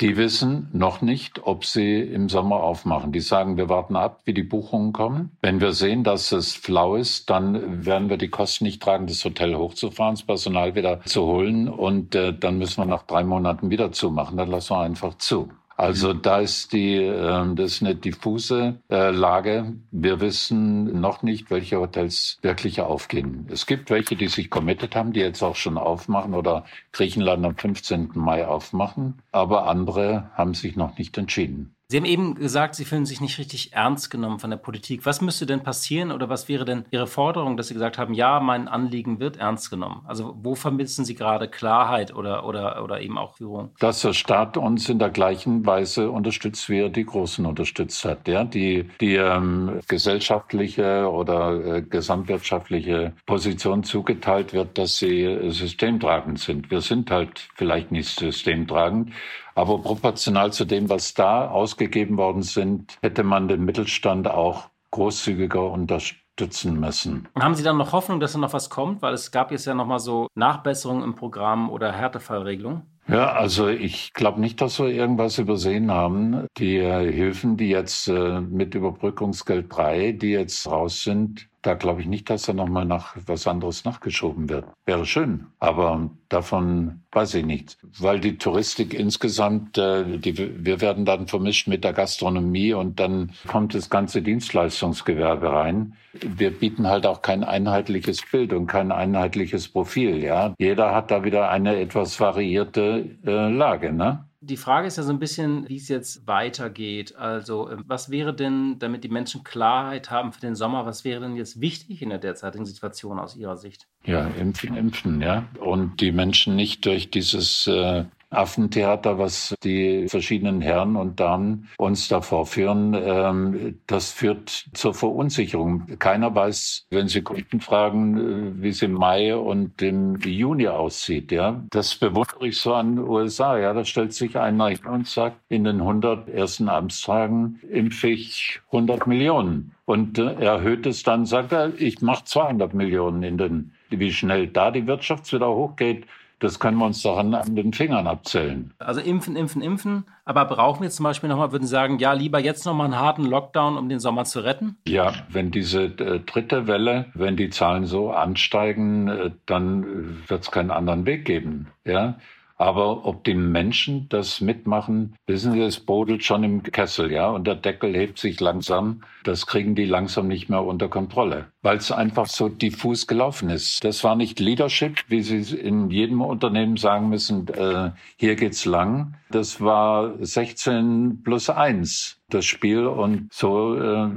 die 0.00 0.16
wissen 0.16 0.68
noch 0.72 1.02
nicht, 1.02 1.44
ob 1.44 1.64
sie 1.64 2.00
im 2.00 2.28
Sommer 2.28 2.56
aufmachen. 2.56 3.12
Die 3.12 3.20
sagen, 3.20 3.56
wir 3.56 3.68
warten 3.68 3.94
ab, 3.96 4.22
wie 4.24 4.34
die 4.34 4.42
Buchungen 4.42 4.92
kommen. 4.92 5.36
Wenn 5.40 5.60
wir 5.60 5.72
sehen, 5.72 6.02
dass 6.02 6.32
es 6.32 6.54
flau 6.54 6.96
ist, 6.96 7.30
dann 7.30 7.86
werden 7.86 8.10
wir 8.10 8.16
die 8.16 8.28
Kosten 8.28 8.64
nicht 8.64 8.82
tragen, 8.82 9.06
das 9.06 9.24
Hotel 9.24 9.54
hochzufahren, 9.56 10.14
das 10.14 10.24
Personal 10.24 10.74
wieder 10.74 11.00
zu 11.02 11.22
holen 11.22 11.68
und 11.68 12.14
äh, 12.14 12.36
dann 12.36 12.58
müssen 12.58 12.82
wir 12.82 12.86
nach 12.86 13.04
drei 13.04 13.22
Monaten 13.22 13.70
wieder 13.70 13.92
zumachen. 13.92 14.36
Dann 14.36 14.50
lassen 14.50 14.74
wir 14.74 14.80
einfach 14.80 15.14
zu. 15.18 15.50
Also 15.76 16.12
da 16.12 16.40
ist 16.40 16.72
die, 16.72 16.96
äh, 16.96 17.54
das 17.54 17.72
ist 17.72 17.82
eine 17.82 17.96
diffuse 17.96 18.80
äh, 18.90 19.10
Lage. 19.10 19.74
Wir 19.90 20.20
wissen 20.20 21.00
noch 21.00 21.22
nicht, 21.22 21.50
welche 21.50 21.80
Hotels 21.80 22.38
wirklich 22.42 22.80
aufgehen. 22.80 23.46
Es 23.50 23.66
gibt 23.66 23.90
welche, 23.90 24.16
die 24.16 24.28
sich 24.28 24.50
committed 24.50 24.94
haben, 24.94 25.12
die 25.12 25.20
jetzt 25.20 25.42
auch 25.42 25.56
schon 25.56 25.78
aufmachen 25.78 26.34
oder 26.34 26.64
Griechenland 26.92 27.44
am 27.44 27.56
15. 27.56 28.10
Mai 28.14 28.46
aufmachen. 28.46 29.22
Aber 29.32 29.66
andere 29.68 30.30
haben 30.34 30.54
sich 30.54 30.76
noch 30.76 30.96
nicht 30.96 31.18
entschieden. 31.18 31.74
Sie 31.94 31.98
haben 31.98 32.06
eben 32.06 32.34
gesagt, 32.34 32.74
Sie 32.74 32.84
fühlen 32.84 33.06
sich 33.06 33.20
nicht 33.20 33.38
richtig 33.38 33.72
ernst 33.72 34.10
genommen 34.10 34.40
von 34.40 34.50
der 34.50 34.56
Politik. 34.56 35.06
Was 35.06 35.20
müsste 35.20 35.46
denn 35.46 35.62
passieren 35.62 36.10
oder 36.10 36.28
was 36.28 36.48
wäre 36.48 36.64
denn 36.64 36.86
Ihre 36.90 37.06
Forderung, 37.06 37.56
dass 37.56 37.68
Sie 37.68 37.74
gesagt 37.74 37.98
haben, 37.98 38.14
ja, 38.14 38.40
mein 38.40 38.66
Anliegen 38.66 39.20
wird 39.20 39.36
ernst 39.36 39.70
genommen? 39.70 40.02
Also 40.04 40.34
wo 40.42 40.56
vermissen 40.56 41.04
Sie 41.04 41.14
gerade 41.14 41.46
Klarheit 41.46 42.12
oder, 42.12 42.46
oder, 42.46 42.82
oder 42.82 43.00
eben 43.00 43.16
auch 43.16 43.36
Führung? 43.36 43.70
Dass 43.78 44.02
der 44.02 44.12
Staat 44.12 44.56
uns 44.56 44.88
in 44.88 44.98
der 44.98 45.10
gleichen 45.10 45.64
Weise 45.66 46.10
unterstützt, 46.10 46.68
wie 46.68 46.80
er 46.80 46.88
die 46.88 47.06
Großen 47.06 47.46
unterstützt 47.46 48.04
hat. 48.04 48.26
Ja? 48.26 48.42
Die, 48.42 48.90
die 49.00 49.14
ähm, 49.14 49.78
gesellschaftliche 49.86 51.08
oder 51.08 51.76
äh, 51.76 51.82
gesamtwirtschaftliche 51.82 53.12
Position 53.24 53.84
zugeteilt 53.84 54.52
wird, 54.52 54.78
dass 54.78 54.96
sie 54.96 55.22
äh, 55.22 55.48
systemtragend 55.52 56.40
sind. 56.40 56.72
Wir 56.72 56.80
sind 56.80 57.12
halt 57.12 57.46
vielleicht 57.54 57.92
nicht 57.92 58.18
systemtragend, 58.18 59.12
aber 59.54 59.78
proportional 59.78 60.52
zu 60.52 60.64
dem, 60.64 60.88
was 60.88 61.14
da 61.14 61.48
ausgegeben 61.48 62.16
worden 62.16 62.42
sind, 62.42 62.96
hätte 63.02 63.22
man 63.22 63.48
den 63.48 63.64
Mittelstand 63.64 64.28
auch 64.28 64.68
großzügiger 64.90 65.70
unterstützen 65.70 66.78
müssen. 66.78 67.28
Und 67.34 67.42
haben 67.42 67.54
Sie 67.54 67.62
dann 67.62 67.76
noch 67.76 67.92
Hoffnung, 67.92 68.20
dass 68.20 68.32
da 68.32 68.38
noch 68.38 68.52
was 68.52 68.70
kommt? 68.70 69.02
Weil 69.02 69.14
es 69.14 69.30
gab 69.30 69.50
jetzt 69.50 69.66
ja 69.66 69.74
noch 69.74 69.86
mal 69.86 69.98
so 69.98 70.28
Nachbesserungen 70.34 71.02
im 71.02 71.14
Programm 71.14 71.70
oder 71.70 71.92
Härtefallregelungen. 71.92 72.82
Ja, 73.06 73.32
also 73.32 73.68
ich 73.68 74.14
glaube 74.14 74.40
nicht, 74.40 74.60
dass 74.60 74.78
wir 74.78 74.86
irgendwas 74.86 75.38
übersehen 75.38 75.90
haben. 75.90 76.46
Die 76.56 76.80
Hilfen, 76.80 77.56
die 77.56 77.68
jetzt 77.68 78.08
äh, 78.08 78.40
mit 78.40 78.74
Überbrückungsgeld 78.74 79.66
3, 79.68 80.12
die 80.12 80.30
jetzt 80.30 80.66
raus 80.66 81.02
sind, 81.02 81.48
da 81.64 81.74
glaube 81.74 82.02
ich 82.02 82.06
nicht, 82.06 82.28
dass 82.28 82.42
da 82.42 82.52
nochmal 82.52 82.84
nach 82.84 83.16
was 83.26 83.46
anderes 83.46 83.84
nachgeschoben 83.84 84.50
wird. 84.50 84.66
Wäre 84.84 85.06
schön, 85.06 85.46
aber 85.58 86.10
davon 86.28 87.00
weiß 87.12 87.34
ich 87.34 87.46
nichts. 87.46 87.78
Weil 87.98 88.20
die 88.20 88.36
Touristik 88.36 88.92
insgesamt, 88.92 89.78
äh, 89.78 90.18
die, 90.18 90.64
wir 90.64 90.80
werden 90.82 91.06
dann 91.06 91.26
vermischt 91.26 91.66
mit 91.66 91.82
der 91.82 91.94
Gastronomie 91.94 92.74
und 92.74 93.00
dann 93.00 93.32
kommt 93.46 93.74
das 93.74 93.88
ganze 93.88 94.20
Dienstleistungsgewerbe 94.20 95.50
rein. 95.50 95.94
Wir 96.12 96.50
bieten 96.50 96.86
halt 96.86 97.06
auch 97.06 97.22
kein 97.22 97.42
einheitliches 97.42 98.22
Bild 98.30 98.52
und 98.52 98.66
kein 98.66 98.92
einheitliches 98.92 99.68
Profil. 99.68 100.22
Ja, 100.22 100.54
jeder 100.58 100.94
hat 100.94 101.10
da 101.10 101.24
wieder 101.24 101.48
eine 101.50 101.76
etwas 101.80 102.20
variierte 102.20 103.16
äh, 103.24 103.48
Lage. 103.48 103.92
Ne? 103.92 104.24
Die 104.46 104.58
Frage 104.58 104.86
ist 104.86 104.98
ja 104.98 105.02
so 105.02 105.10
ein 105.10 105.18
bisschen, 105.18 105.66
wie 105.68 105.76
es 105.76 105.88
jetzt 105.88 106.26
weitergeht. 106.26 107.16
Also, 107.16 107.70
ähm, 107.70 107.84
was 107.86 108.10
wäre 108.10 108.34
denn, 108.34 108.78
damit 108.78 109.02
die 109.02 109.08
Menschen 109.08 109.42
Klarheit 109.42 110.10
haben 110.10 110.32
für 110.32 110.40
den 110.40 110.54
Sommer, 110.54 110.84
was 110.84 111.04
wäre 111.04 111.20
denn 111.20 111.34
jetzt 111.34 111.60
wichtig 111.60 112.02
in 112.02 112.10
der 112.10 112.18
derzeitigen 112.18 112.66
Situation 112.66 113.18
aus 113.18 113.36
Ihrer 113.36 113.56
Sicht? 113.56 113.86
Ja, 114.04 114.26
impfen, 114.26 114.76
impfen, 114.76 115.22
ja. 115.22 115.46
Und 115.60 116.00
die 116.02 116.12
Menschen 116.12 116.56
nicht 116.56 116.84
durch 116.84 117.10
dieses 117.10 117.66
äh, 117.66 118.04
Affentheater, 118.34 119.18
was 119.18 119.54
die 119.62 120.08
verschiedenen 120.08 120.60
Herren 120.60 120.96
und 120.96 121.20
Damen 121.20 121.68
uns 121.78 122.08
da 122.08 122.20
vorführen, 122.20 122.94
ähm, 122.94 123.78
das 123.86 124.12
führt 124.12 124.66
zur 124.72 124.94
Verunsicherung. 124.94 125.86
Keiner 125.98 126.34
weiß, 126.34 126.86
wenn 126.90 127.08
Sie 127.08 127.22
Kunden 127.22 127.60
fragen, 127.60 128.18
äh, 128.58 128.62
wie 128.62 128.68
es 128.68 128.82
im 128.82 128.92
Mai 128.92 129.36
und 129.36 129.80
im 129.82 130.16
Juni 130.20 130.68
aussieht. 130.68 131.32
Ja, 131.32 131.62
das 131.70 131.94
bewundere 131.94 132.48
ich 132.48 132.58
so 132.58 132.74
an 132.74 132.96
den 132.96 133.04
USA. 133.06 133.58
Ja, 133.58 133.72
da 133.72 133.84
stellt 133.84 134.12
sich 134.12 134.36
einer 134.38 134.68
hin 134.68 134.86
und 134.86 135.06
sagt, 135.06 135.36
in 135.48 135.64
den 135.64 135.80
100 135.80 136.28
ersten 136.28 136.68
Amtstagen 136.68 137.60
impfe 137.70 138.08
ich 138.08 138.60
100 138.66 139.06
Millionen. 139.06 139.72
Und 139.86 140.18
äh, 140.18 140.34
erhöht 140.34 140.86
es 140.86 141.02
dann, 141.02 141.26
sagt 141.26 141.52
er, 141.52 141.72
ich 141.78 142.00
mache 142.00 142.24
200 142.24 142.72
Millionen 142.74 143.22
in 143.22 143.38
den, 143.38 143.72
wie 143.90 144.12
schnell 144.12 144.46
da 144.46 144.70
die 144.70 144.86
Wirtschaft 144.86 145.32
wieder 145.32 145.48
hochgeht, 145.48 146.06
Das 146.44 146.58
können 146.58 146.76
wir 146.76 146.84
uns 146.84 147.00
doch 147.00 147.16
an, 147.16 147.32
an, 147.32 147.56
den 147.56 147.72
Fingern 147.72 148.06
abzählen. 148.06 148.74
Also 148.78 149.00
impfen, 149.00 149.34
impfen, 149.34 149.62
impfen. 149.62 150.04
Aber 150.26 150.44
brauchen 150.44 150.82
wir 150.82 150.90
zum 150.90 151.04
Beispiel 151.04 151.30
nochmal, 151.30 151.52
würden 151.52 151.64
Sie 151.64 151.70
sagen, 151.70 151.98
ja, 151.98 152.12
lieber 152.12 152.38
jetzt 152.38 152.66
nochmal 152.66 152.84
einen 152.84 152.98
harten 152.98 153.24
Lockdown, 153.24 153.78
um 153.78 153.88
den 153.88 153.98
Sommer 153.98 154.26
zu 154.26 154.40
retten? 154.40 154.76
Ja, 154.86 155.14
wenn 155.30 155.50
diese 155.50 155.84
äh, 155.84 156.20
dritte 156.20 156.66
Welle, 156.66 157.06
wenn 157.14 157.38
die 157.38 157.48
Zahlen 157.48 157.86
so 157.86 158.10
ansteigen, 158.10 159.08
äh, 159.08 159.30
dann 159.46 160.18
wird 160.28 160.42
es 160.42 160.50
keinen 160.50 160.70
anderen 160.70 161.06
Weg 161.06 161.24
geben. 161.24 161.68
Ja, 161.86 162.18
aber 162.56 163.04
ob 163.04 163.24
die 163.24 163.34
Menschen 163.34 164.08
das 164.08 164.40
mitmachen, 164.40 165.16
wissen 165.26 165.52
Sie, 165.52 165.60
es 165.60 165.80
brodelt 165.80 166.24
schon 166.24 166.44
im 166.44 166.62
Kessel, 166.62 167.10
ja, 167.10 167.28
und 167.28 167.46
der 167.46 167.56
Deckel 167.56 167.94
hebt 167.94 168.18
sich 168.18 168.40
langsam. 168.40 169.02
Das 169.24 169.46
kriegen 169.46 169.74
die 169.74 169.84
langsam 169.84 170.28
nicht 170.28 170.48
mehr 170.48 170.64
unter 170.64 170.88
Kontrolle, 170.88 171.46
weil 171.62 171.78
es 171.78 171.90
einfach 171.90 172.26
so 172.26 172.48
diffus 172.48 173.06
gelaufen 173.06 173.50
ist. 173.50 173.82
Das 173.84 174.04
war 174.04 174.14
nicht 174.14 174.38
Leadership, 174.38 175.04
wie 175.08 175.22
Sie 175.22 175.56
in 175.56 175.90
jedem 175.90 176.20
Unternehmen 176.20 176.76
sagen 176.76 177.08
müssen, 177.08 177.48
äh, 177.48 177.90
hier 178.16 178.36
geht's 178.36 178.64
lang. 178.64 179.14
Das 179.30 179.60
war 179.60 180.14
16 180.20 181.22
plus 181.24 181.50
1, 181.50 182.20
das 182.28 182.44
Spiel, 182.44 182.86
und 182.86 183.32
so 183.32 183.76
äh, 183.76 184.10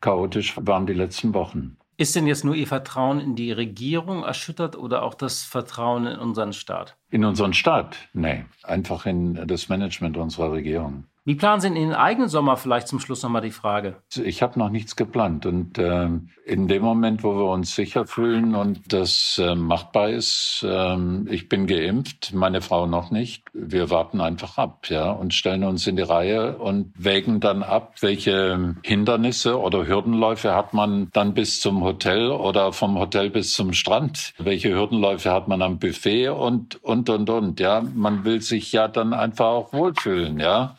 chaotisch 0.00 0.56
waren 0.60 0.86
die 0.86 0.94
letzten 0.94 1.34
Wochen. 1.34 1.76
Ist 1.96 2.16
denn 2.16 2.26
jetzt 2.26 2.44
nur 2.44 2.54
Ihr 2.54 2.66
Vertrauen 2.66 3.20
in 3.20 3.36
die 3.36 3.52
Regierung 3.52 4.24
erschüttert 4.24 4.76
oder 4.76 5.02
auch 5.02 5.14
das 5.14 5.42
Vertrauen 5.42 6.06
in 6.06 6.18
unseren 6.18 6.52
Staat? 6.52 6.96
In 7.10 7.24
unseren 7.24 7.52
Staat? 7.52 7.96
Nee, 8.14 8.44
einfach 8.62 9.06
in 9.06 9.46
das 9.46 9.68
Management 9.68 10.16
unserer 10.16 10.52
Regierung. 10.52 11.04
Wie 11.24 11.36
planen 11.36 11.60
Sie 11.60 11.68
in 11.68 11.74
den 11.74 11.94
eigenen 11.94 12.28
Sommer 12.28 12.56
vielleicht 12.56 12.88
zum 12.88 12.98
Schluss 12.98 13.22
nochmal 13.22 13.42
die 13.42 13.52
Frage? 13.52 14.02
Ich 14.24 14.42
habe 14.42 14.58
noch 14.58 14.70
nichts 14.70 14.96
geplant. 14.96 15.46
Und 15.46 15.78
äh, 15.78 16.08
in 16.44 16.66
dem 16.66 16.82
Moment, 16.82 17.22
wo 17.22 17.36
wir 17.36 17.44
uns 17.44 17.76
sicher 17.76 18.06
fühlen 18.06 18.56
und 18.56 18.92
das 18.92 19.40
äh, 19.40 19.54
machbar 19.54 20.08
ist, 20.08 20.66
äh, 20.68 20.96
ich 21.26 21.48
bin 21.48 21.68
geimpft, 21.68 22.34
meine 22.34 22.60
Frau 22.60 22.86
noch 22.86 23.12
nicht, 23.12 23.44
wir 23.52 23.88
warten 23.88 24.20
einfach 24.20 24.58
ab 24.58 24.88
ja, 24.88 25.12
und 25.12 25.32
stellen 25.32 25.62
uns 25.62 25.86
in 25.86 25.94
die 25.94 26.02
Reihe 26.02 26.58
und 26.58 26.92
wägen 26.98 27.38
dann 27.38 27.62
ab, 27.62 27.94
welche 28.00 28.74
Hindernisse 28.82 29.60
oder 29.60 29.86
Hürdenläufe 29.86 30.56
hat 30.56 30.74
man 30.74 31.08
dann 31.12 31.34
bis 31.34 31.60
zum 31.60 31.84
Hotel 31.84 32.32
oder 32.32 32.72
vom 32.72 32.98
Hotel 32.98 33.30
bis 33.30 33.52
zum 33.52 33.74
Strand. 33.74 34.34
Welche 34.38 34.74
Hürdenläufe 34.74 35.30
hat 35.30 35.46
man 35.46 35.62
am 35.62 35.78
Buffet 35.78 36.30
und, 36.30 36.82
und, 36.82 37.08
und, 37.08 37.30
und. 37.30 37.60
Ja, 37.60 37.80
man 37.94 38.24
will 38.24 38.40
sich 38.40 38.72
ja 38.72 38.88
dann 38.88 39.12
einfach 39.12 39.46
auch 39.46 39.72
wohlfühlen. 39.72 40.40
Ja 40.40 40.74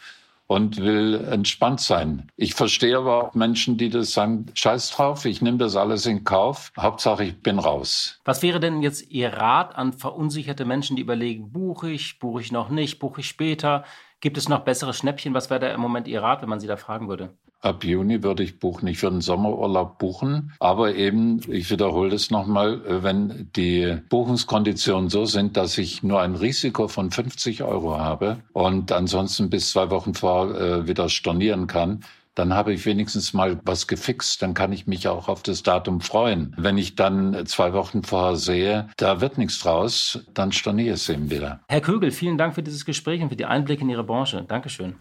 und 0.47 0.77
will 0.77 1.25
entspannt 1.29 1.81
sein. 1.81 2.29
Ich 2.35 2.53
verstehe 2.53 2.97
aber 2.97 3.23
auch 3.23 3.33
Menschen, 3.33 3.77
die 3.77 3.89
das 3.89 4.11
sagen, 4.11 4.45
scheiß 4.53 4.91
drauf, 4.91 5.25
ich 5.25 5.41
nehme 5.41 5.57
das 5.57 5.75
alles 5.75 6.05
in 6.05 6.23
Kauf, 6.23 6.71
Hauptsache 6.77 7.23
ich 7.23 7.41
bin 7.41 7.59
raus. 7.59 8.19
Was 8.25 8.41
wäre 8.43 8.59
denn 8.59 8.81
jetzt 8.81 9.09
Ihr 9.09 9.33
Rat 9.33 9.75
an 9.75 9.93
verunsicherte 9.93 10.65
Menschen, 10.65 10.95
die 10.95 11.01
überlegen, 11.01 11.51
buche 11.51 11.89
ich, 11.89 12.19
buche 12.19 12.41
ich 12.41 12.51
noch 12.51 12.69
nicht, 12.69 12.99
buche 12.99 13.21
ich 13.21 13.27
später? 13.27 13.83
Gibt 14.23 14.37
es 14.37 14.47
noch 14.47 14.61
bessere 14.61 14.93
Schnäppchen? 14.93 15.33
Was 15.33 15.49
wäre 15.49 15.59
da 15.59 15.67
im 15.73 15.81
Moment 15.81 16.07
Ihr 16.07 16.23
Rat, 16.23 16.41
wenn 16.41 16.47
man 16.47 16.61
Sie 16.61 16.65
da 16.65 16.77
fragen 16.77 17.09
würde? 17.09 17.31
Ab 17.59 17.83
Juni 17.83 18.23
würde 18.23 18.41
ich 18.41 18.57
buchen, 18.57 18.85
nicht 18.85 18.99
für 18.99 19.11
den 19.11 19.19
Sommerurlaub 19.19 19.97
buchen, 19.97 20.53
aber 20.61 20.95
eben, 20.95 21.41
ich 21.51 21.69
wiederhole 21.69 22.09
das 22.09 22.31
nochmal, 22.31 23.03
wenn 23.03 23.49
die 23.53 23.97
Buchungskonditionen 24.07 25.09
so 25.09 25.25
sind, 25.25 25.57
dass 25.57 25.77
ich 25.77 26.03
nur 26.03 26.21
ein 26.21 26.35
Risiko 26.35 26.87
von 26.87 27.11
50 27.11 27.63
Euro 27.63 27.99
habe 27.99 28.37
und 28.53 28.93
ansonsten 28.93 29.49
bis 29.49 29.71
zwei 29.71 29.89
Wochen 29.89 30.13
vor 30.13 30.55
äh, 30.55 30.87
wieder 30.87 31.09
stornieren 31.09 31.67
kann, 31.67 32.05
dann 32.35 32.53
habe 32.53 32.73
ich 32.73 32.85
wenigstens 32.85 33.33
mal 33.33 33.59
was 33.63 33.87
gefixt, 33.87 34.41
dann 34.41 34.53
kann 34.53 34.71
ich 34.71 34.87
mich 34.87 35.07
auch 35.07 35.27
auf 35.27 35.43
das 35.43 35.63
Datum 35.63 36.01
freuen. 36.01 36.55
Wenn 36.57 36.77
ich 36.77 36.95
dann 36.95 37.45
zwei 37.45 37.73
Wochen 37.73 38.03
vorher 38.03 38.37
sehe, 38.37 38.89
da 38.97 39.21
wird 39.21 39.37
nichts 39.37 39.59
draus, 39.59 40.25
dann 40.33 40.51
storniere 40.51 40.95
ich 40.95 41.01
es 41.01 41.09
eben 41.09 41.29
wieder. 41.29 41.61
Herr 41.67 41.81
Kögel, 41.81 42.11
vielen 42.11 42.37
Dank 42.37 42.55
für 42.55 42.63
dieses 42.63 42.85
Gespräch 42.85 43.21
und 43.21 43.29
für 43.29 43.35
die 43.35 43.45
Einblicke 43.45 43.83
in 43.83 43.89
Ihre 43.89 44.03
Branche. 44.03 44.43
Dankeschön. 44.47 44.95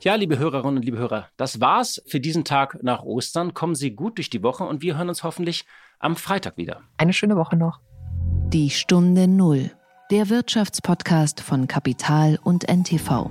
Ja, 0.00 0.16
liebe 0.16 0.36
Hörerinnen 0.38 0.78
und 0.78 0.84
liebe 0.84 0.98
Hörer, 0.98 1.28
das 1.36 1.60
war's 1.60 2.02
für 2.06 2.18
diesen 2.18 2.44
Tag 2.44 2.82
nach 2.82 3.02
Ostern. 3.02 3.54
Kommen 3.54 3.76
Sie 3.76 3.94
gut 3.94 4.18
durch 4.18 4.30
die 4.30 4.42
Woche 4.42 4.64
und 4.64 4.82
wir 4.82 4.96
hören 4.96 5.08
uns 5.08 5.22
hoffentlich 5.22 5.64
am 6.00 6.16
Freitag 6.16 6.56
wieder. 6.56 6.80
Eine 6.96 7.12
schöne 7.12 7.36
Woche 7.36 7.56
noch. 7.56 7.78
Die 8.48 8.70
Stunde 8.70 9.28
Null, 9.28 9.70
der 10.10 10.28
Wirtschaftspodcast 10.28 11.40
von 11.40 11.68
Kapital 11.68 12.38
und 12.42 12.68
NTV. 12.68 13.30